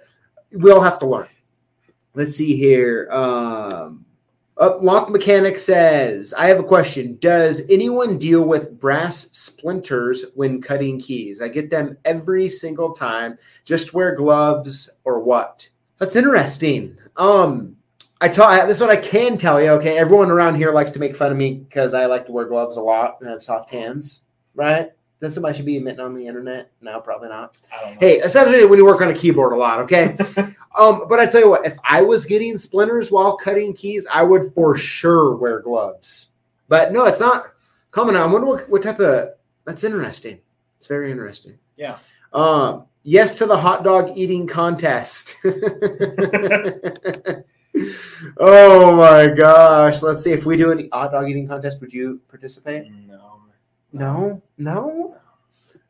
we'll 0.52 0.82
have 0.82 0.98
to 1.00 1.06
learn. 1.06 1.28
Let's 2.16 2.34
see 2.36 2.58
here. 2.58 3.08
Um, 3.12 4.04
up, 4.60 4.80
Lock 4.82 5.10
Mechanic 5.10 5.58
says, 5.58 6.34
"I 6.38 6.48
have 6.48 6.60
a 6.60 6.64
question. 6.64 7.18
Does 7.20 7.62
anyone 7.70 8.18
deal 8.18 8.44
with 8.44 8.80
brass 8.80 9.30
splinters 9.32 10.26
when 10.36 10.62
cutting 10.62 11.00
keys? 11.00 11.42
I 11.42 11.48
get 11.48 11.70
them 11.70 11.98
every 12.06 12.50
single 12.50 12.94
time. 12.94 13.38
Just 13.66 13.94
wear 13.94 14.16
gloves 14.16 14.90
or 15.06 15.20
what?" 15.20 15.68
That's 15.98 16.16
interesting. 16.16 16.98
Um, 17.18 17.76
I 18.22 18.28
tell 18.28 18.50
this 18.68 18.78
is 18.78 18.82
what 18.82 18.90
I 18.90 18.98
can 18.98 19.38
tell 19.38 19.62
you. 19.62 19.70
Okay, 19.72 19.98
everyone 19.98 20.30
around 20.30 20.56
here 20.56 20.72
likes 20.72 20.92
to 20.92 21.00
make 21.00 21.16
fun 21.16 21.32
of 21.32 21.38
me 21.38 21.56
because 21.56 21.94
I 21.94 22.06
like 22.06 22.26
to 22.26 22.32
wear 22.32 22.46
gloves 22.46 22.78
a 22.78 22.82
lot 22.82 23.18
and 23.22 23.30
have 23.30 23.42
soft 23.42 23.70
hands. 23.70 24.22
Right? 24.56 24.92
That 25.20 25.32
somebody 25.32 25.56
should 25.56 25.66
be 25.66 25.76
admitting 25.76 26.00
on 26.00 26.14
the 26.14 26.26
internet? 26.26 26.72
No, 26.82 27.02
probably 27.02 27.28
not. 27.28 27.58
I 27.74 27.84
don't 27.84 27.94
know. 27.96 28.00
Hey, 28.00 28.20
essentially 28.20 28.66
when 28.66 28.80
you 28.80 28.86
work 28.86 29.02
on 29.02 29.10
a 29.10 29.14
keyboard 29.14 29.52
a 29.52 29.58
lot, 29.58 29.82
okay? 29.82 30.16
um, 30.80 31.08
but 31.10 31.20
I 31.20 31.26
tell 31.26 31.42
you 31.42 31.50
what, 31.50 31.66
if 31.66 31.78
I 31.84 32.02
was 32.02 32.26
getting 32.26 32.58
splinters 32.58 33.12
while 33.12 33.36
cutting 33.36 33.74
keys, 33.74 34.08
I 34.12 34.24
would 34.24 34.54
for 34.54 34.78
sure 34.78 35.36
wear 35.36 35.60
gloves. 35.60 36.28
But 36.70 36.94
no, 36.94 37.06
it's 37.06 37.20
not 37.20 37.52
coming. 37.92 38.16
I 38.16 38.26
wonder 38.26 38.48
what, 38.48 38.70
what 38.70 38.84
type 38.84 39.02
of 39.02 39.32
that's 39.66 39.84
interesting. 39.84 40.40
It's 40.78 40.88
very 40.88 41.12
interesting. 41.12 41.60
Yeah. 41.76 41.98
Um, 42.34 42.86
yes 43.04 43.38
to 43.40 43.46
the 43.46 43.58
hot 43.58 43.84
dog 43.84 44.12
eating 44.16 44.48
contest. 44.48 45.36
oh 45.44 45.52
my 48.96 49.28
gosh. 49.28 50.02
Let's 50.02 50.24
see 50.24 50.32
if 50.32 50.46
we 50.46 50.56
do 50.58 50.72
an 50.72 50.90
hot 50.92 51.12
dog 51.12 51.30
eating 51.30 51.48
contest, 51.48 51.80
would 51.82 51.94
you 51.94 52.20
participate? 52.30 52.90
No. 52.92 53.29
No, 53.92 54.42
no. 54.58 55.16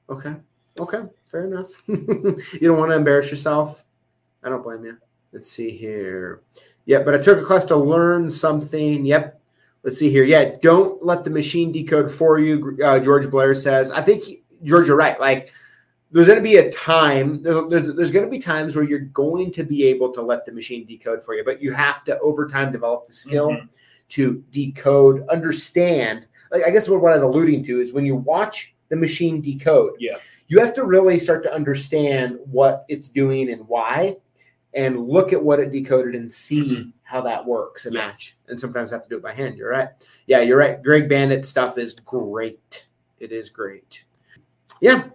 Okay, 0.10 0.36
okay, 0.80 1.02
fair 1.32 1.46
enough. 1.46 1.84
you 1.88 2.40
don't 2.62 2.80
want 2.80 2.92
to 2.92 2.96
embarrass 2.98 3.30
yourself. 3.30 3.86
I 4.44 4.50
don't 4.50 4.64
blame 4.64 4.86
you. 4.86 4.98
Let's 5.32 5.52
see 5.52 5.70
here. 5.72 6.42
Yeah, 6.86 7.00
but 7.00 7.14
I 7.14 7.18
took 7.20 7.40
a 7.40 7.44
class 7.46 7.66
to 7.66 7.76
learn 7.76 8.30
something. 8.30 9.06
Yep, 9.06 9.40
let's 9.84 10.00
see 10.00 10.10
here. 10.10 10.24
Yeah, 10.24 10.56
don't 10.62 11.06
let 11.06 11.24
the 11.24 11.30
machine 11.30 11.72
decode 11.72 12.12
for 12.12 12.40
you. 12.40 12.78
Uh, 12.84 13.00
George 13.00 13.30
Blair 13.30 13.54
says. 13.54 13.92
I 13.92 14.02
think 14.02 14.24
George, 14.64 14.88
you're 14.88 14.98
right. 14.98 15.20
Like 15.20 15.54
there's 16.12 16.26
going 16.26 16.40
to 16.40 16.44
be 16.44 16.58
a 16.58 16.72
time. 16.72 17.44
There's, 17.44 17.70
there's, 17.70 17.96
there's 17.96 18.12
going 18.12 18.26
to 18.26 18.32
be 18.32 18.40
times 18.40 18.76
where 18.76 18.86
you're 18.86 19.00
going 19.00 19.52
to 19.52 19.64
be 19.64 19.84
able 19.84 20.12
to 20.14 20.22
let 20.22 20.46
the 20.46 20.52
machine 20.52 20.86
decode 20.88 21.22
for 21.22 21.36
you, 21.36 21.44
but 21.44 21.62
you 21.62 21.72
have 21.74 22.04
to 22.06 22.18
over 22.20 22.48
time 22.48 22.72
develop 22.72 23.06
the 23.08 23.14
skill 23.14 23.50
Mhm. 23.50 23.70
to 24.10 24.44
decode, 24.50 25.28
understand. 25.30 26.26
Like 26.52 26.64
I 26.66 26.70
guess 26.72 26.90
what, 26.90 26.98
I 27.12 27.16
was 27.16 27.24
alluding 27.24 27.64
to 27.66 27.82
is 27.82 27.94
when 27.94 28.06
you 28.06 28.16
watch 28.16 28.74
the 28.90 28.96
machine 28.96 29.40
decode. 29.42 29.94
Yeah. 30.00 30.18
You 30.48 30.60
have 30.60 30.74
to 30.76 30.84
really 30.86 31.20
start 31.20 31.44
to 31.44 31.54
understand 31.54 32.40
what 32.46 32.86
it's 32.90 33.10
doing 33.10 33.52
and 33.52 33.68
why, 33.68 34.18
and 34.74 35.08
look 35.08 35.32
at 35.34 35.44
what 35.44 35.60
it 35.60 35.72
decoded 35.72 36.16
and 36.16 36.32
see 36.32 36.78
Mhm. 36.78 36.94
how 37.04 37.22
that 37.22 37.46
works 37.46 37.86
and 37.86 37.94
Yeah. 37.96 38.08
match. 38.08 38.38
And 38.48 38.60
sometimes 38.60 38.92
I 38.92 38.96
have 38.96 39.04
to 39.04 39.10
do 39.10 39.18
it 39.18 39.24
by 39.24 39.32
hand. 39.32 39.58
You're 39.58 39.70
right. 39.70 39.90
Yeah, 40.28 40.42
you're 40.42 40.58
right. 40.58 40.82
Greg 40.82 41.08
Bandit 41.10 41.46
stuff 41.46 41.78
is 41.78 41.94
great. 41.94 42.88
It 43.20 43.32
is 43.32 43.50
great. 43.50 44.04
Yeah. 44.82 45.10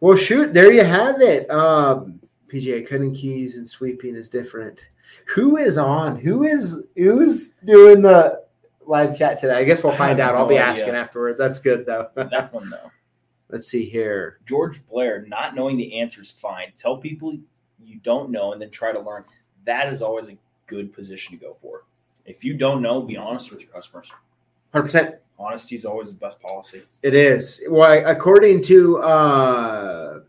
Well, 0.00 0.16
shoot, 0.16 0.52
there 0.52 0.72
you 0.72 0.82
have 0.84 1.20
it. 1.20 1.48
Um, 1.50 2.20
PGA 2.48 2.82
cutting 2.82 3.14
keys 3.14 3.56
and 3.56 3.66
sweeping 3.68 4.16
is 4.16 4.28
different. 4.28 4.88
Who 5.34 5.56
is 5.58 5.78
on? 5.78 6.16
Who 6.16 6.44
is 6.44 6.84
who's 6.96 7.50
doing 7.64 8.02
the 8.02 8.41
live 8.86 9.16
chat 9.16 9.40
today? 9.40 9.54
I 9.54 9.64
guess 9.64 9.82
we'll 9.84 9.96
find 9.96 10.20
out. 10.20 10.34
I'll 10.34 10.46
be 10.46 10.58
idea. 10.58 10.82
asking 10.82 10.94
afterwards. 10.94 11.38
That's 11.38 11.58
good 11.58 11.86
though. 11.86 12.08
that 12.16 12.52
one 12.52 12.70
though. 12.70 12.90
Let's 13.48 13.68
see 13.68 13.84
here. 13.84 14.38
George 14.46 14.86
Blair, 14.88 15.26
not 15.28 15.54
knowing 15.54 15.76
the 15.76 16.00
answer 16.00 16.22
is 16.22 16.30
fine. 16.30 16.72
Tell 16.76 16.96
people 16.96 17.36
you 17.84 17.96
don't 17.98 18.30
know 18.30 18.52
and 18.52 18.62
then 18.62 18.70
try 18.70 18.92
to 18.92 19.00
learn. 19.00 19.24
That 19.64 19.92
is 19.92 20.00
always 20.02 20.30
a 20.30 20.38
good 20.66 20.92
position 20.92 21.38
to 21.38 21.44
go 21.44 21.56
for. 21.60 21.84
If 22.24 22.44
you 22.44 22.54
don't 22.54 22.82
know, 22.82 23.02
be 23.02 23.16
honest 23.16 23.50
with 23.50 23.60
your 23.60 23.70
customers. 23.70 24.10
Hundred 24.72 24.84
percent. 24.84 25.14
Honesty 25.38 25.74
is 25.74 25.84
always 25.84 26.12
the 26.12 26.18
best 26.18 26.40
policy. 26.40 26.82
It 27.02 27.14
is. 27.14 27.62
Why? 27.68 27.96
according 27.96 28.62
to 28.64 28.98
uh, 28.98 30.20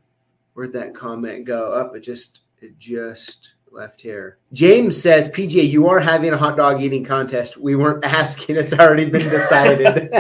where'd 0.54 0.74
that 0.74 0.94
comment 0.94 1.46
go? 1.46 1.72
Up. 1.72 1.96
it 1.96 2.02
just 2.02 2.42
it 2.62 2.78
just 2.80 3.54
left 3.74 4.02
here. 4.02 4.38
James 4.54 5.02
says, 5.02 5.30
"PJ, 5.32 5.70
you 5.70 5.88
are 5.88 6.00
having 6.00 6.32
a 6.34 6.38
hot 6.38 6.56
dog 6.58 6.82
eating 6.82 7.04
contest. 7.04 7.58
We 7.58 7.76
weren't 7.76 8.04
asking; 8.06 8.56
it's 8.58 8.74
already 8.74 9.06
been 9.06 9.30
decided." 9.30 10.10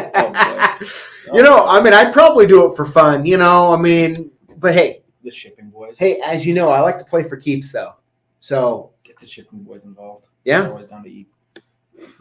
Oh, 1.31 1.37
you 1.37 1.41
know, 1.41 1.65
I 1.65 1.81
mean, 1.81 1.93
I'd 1.93 2.11
probably 2.11 2.45
do 2.45 2.69
it 2.69 2.75
for 2.75 2.85
fun. 2.85 3.25
You 3.25 3.37
know, 3.37 3.73
I 3.73 3.77
mean, 3.77 4.29
but 4.57 4.73
hey, 4.73 5.03
the 5.23 5.31
shipping 5.31 5.69
boys. 5.69 5.97
hey, 5.97 6.19
as 6.19 6.45
you 6.45 6.53
know, 6.53 6.69
I 6.69 6.81
like 6.81 6.99
to 6.99 7.05
play 7.05 7.23
for 7.23 7.37
keeps, 7.37 7.71
though. 7.71 7.93
So 8.41 8.91
get 9.05 9.17
the 9.21 9.25
shipping 9.25 9.63
boys 9.63 9.85
involved. 9.85 10.25
yeah, 10.43 10.61
They're 10.63 10.71
always 10.71 10.87
down 10.87 11.03
to 11.03 11.09
eat. 11.09 11.29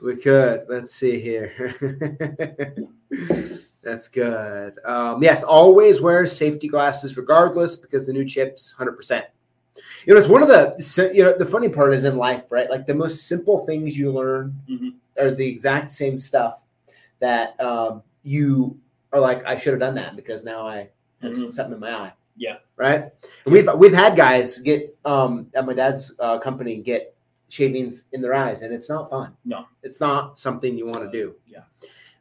We 0.00 0.16
could. 0.16 0.66
Let's 0.68 0.94
see 0.94 1.18
here. 1.18 1.74
That's 3.82 4.06
good. 4.06 4.78
Um, 4.84 5.20
yes, 5.20 5.42
always 5.42 6.00
wear 6.00 6.24
safety 6.28 6.68
glasses 6.68 7.16
regardless 7.16 7.74
because 7.74 8.06
the 8.06 8.12
new 8.12 8.24
chips, 8.24 8.72
100%. 8.78 9.24
You 10.04 10.14
know, 10.14 10.18
it's 10.18 10.28
one 10.28 10.42
of 10.42 10.48
the, 10.48 11.10
you 11.14 11.22
know, 11.22 11.36
the 11.36 11.46
funny 11.46 11.68
part 11.68 11.94
is 11.94 12.04
in 12.04 12.16
life, 12.16 12.44
right? 12.50 12.68
Like 12.70 12.86
the 12.86 12.94
most 12.94 13.26
simple 13.26 13.64
things 13.64 13.96
you 13.96 14.12
learn 14.12 14.54
Mhm. 14.68 14.94
are 15.18 15.30
the 15.34 15.46
exact 15.46 15.90
same 15.90 16.18
stuff 16.18 16.66
that 17.20 17.58
um, 17.60 18.02
you 18.22 18.78
are 19.12 19.20
like, 19.20 19.44
I 19.46 19.56
should 19.56 19.72
have 19.72 19.80
done 19.80 19.94
that 19.94 20.16
because 20.16 20.44
now 20.44 20.66
I 20.66 20.88
have 21.22 21.32
Mhm. 21.32 21.52
something 21.52 21.74
in 21.74 21.80
my 21.80 21.92
eye. 21.92 22.12
Yeah. 22.36 22.56
Right. 22.76 23.10
And 23.44 23.52
we've, 23.52 23.68
we've 23.76 23.92
had 23.94 24.16
guys 24.16 24.58
get, 24.58 24.96
um, 25.04 25.48
at 25.54 25.64
my 25.66 25.74
dad's 25.74 26.14
uh, 26.18 26.38
company, 26.38 26.76
get 26.76 27.14
shavings 27.48 28.04
in 28.12 28.20
their 28.22 28.34
eyes 28.34 28.62
and 28.62 28.72
it's 28.72 28.88
not 28.88 29.10
fun. 29.10 29.36
No. 29.44 29.66
It's 29.82 30.00
not 30.00 30.38
something 30.38 30.76
you 30.76 30.86
want 30.86 31.02
to 31.04 31.10
do. 31.10 31.34
Yeah. 31.46 31.60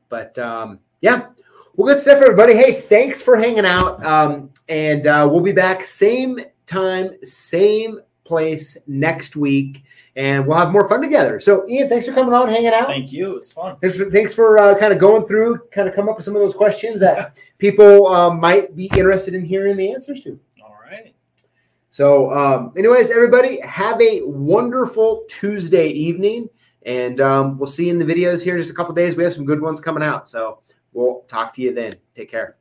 But 0.10 0.38
um, 0.38 0.80
yeah. 1.02 1.28
Well, 1.76 1.88
good 1.88 2.02
stuff, 2.02 2.22
everybody. 2.22 2.54
Hey, 2.54 2.82
thanks 2.82 3.22
for 3.22 3.38
hanging 3.38 3.66
out. 3.66 4.06
Um, 4.06 4.52
and 4.68 5.08
uh, 5.08 5.28
we'll 5.32 5.42
be 5.42 5.54
back 5.54 5.84
same 5.84 6.38
time, 6.72 7.12
same 7.24 8.00
place 8.24 8.78
next 8.88 9.36
week, 9.36 9.84
and 10.16 10.48
we'll 10.48 10.58
have 10.58 10.72
more 10.72 10.88
fun 10.88 11.02
together. 11.02 11.40
So, 11.40 11.68
Ian, 11.68 11.90
thanks 11.90 12.06
for 12.06 12.14
coming 12.14 12.34
on, 12.34 12.48
hanging 12.48 12.70
out. 12.70 12.88
Thank 12.88 13.12
you. 13.12 13.32
It 13.32 13.36
was 13.36 13.52
fun. 13.52 13.78
Thanks 13.82 13.98
for, 13.98 14.10
thanks 14.10 14.34
for 14.34 14.58
uh, 14.58 14.78
kind 14.78 14.94
of 14.94 15.00
going 15.00 15.28
through, 15.28 15.68
kind 15.72 15.90
of 15.90 15.96
come 15.96 16.08
up 16.08 16.16
with 16.16 16.26
some 16.26 16.36
of 16.36 16.42
those 16.42 16.54
questions 16.54 17.02
that 17.02 17.38
people 17.58 18.08
um, 18.08 18.40
might 18.40 18.76
be 18.76 18.86
interested 18.96 19.34
in 19.34 19.44
hearing 19.44 19.76
the 19.76 19.92
answers 19.92 20.24
to. 20.24 20.40
All 20.64 20.78
right. 20.82 21.14
So, 21.90 22.32
um, 22.32 22.74
anyways, 22.78 23.12
everybody, 23.12 23.60
have 23.62 24.02
a 24.02 24.22
wonderful 24.24 25.26
Tuesday 25.28 25.90
evening, 25.90 26.50
and 26.86 27.20
um, 27.20 27.58
we'll 27.58 27.68
see 27.68 27.88
you 27.88 27.92
in 27.92 28.00
the 28.00 28.06
videos 28.06 28.42
here 28.42 28.56
in 28.56 28.62
just 28.62 28.72
a 28.72 28.76
couple 28.76 28.94
days. 28.94 29.16
We 29.16 29.24
have 29.26 29.34
some 29.34 29.46
good 29.46 29.62
ones 29.62 29.82
coming 29.82 30.04
out, 30.04 30.30
so 30.30 30.62
we'll 30.94 31.22
talk 31.28 31.54
to 31.56 31.62
you 31.62 31.74
then. 31.74 31.96
Take 32.16 32.32
care. 32.32 32.56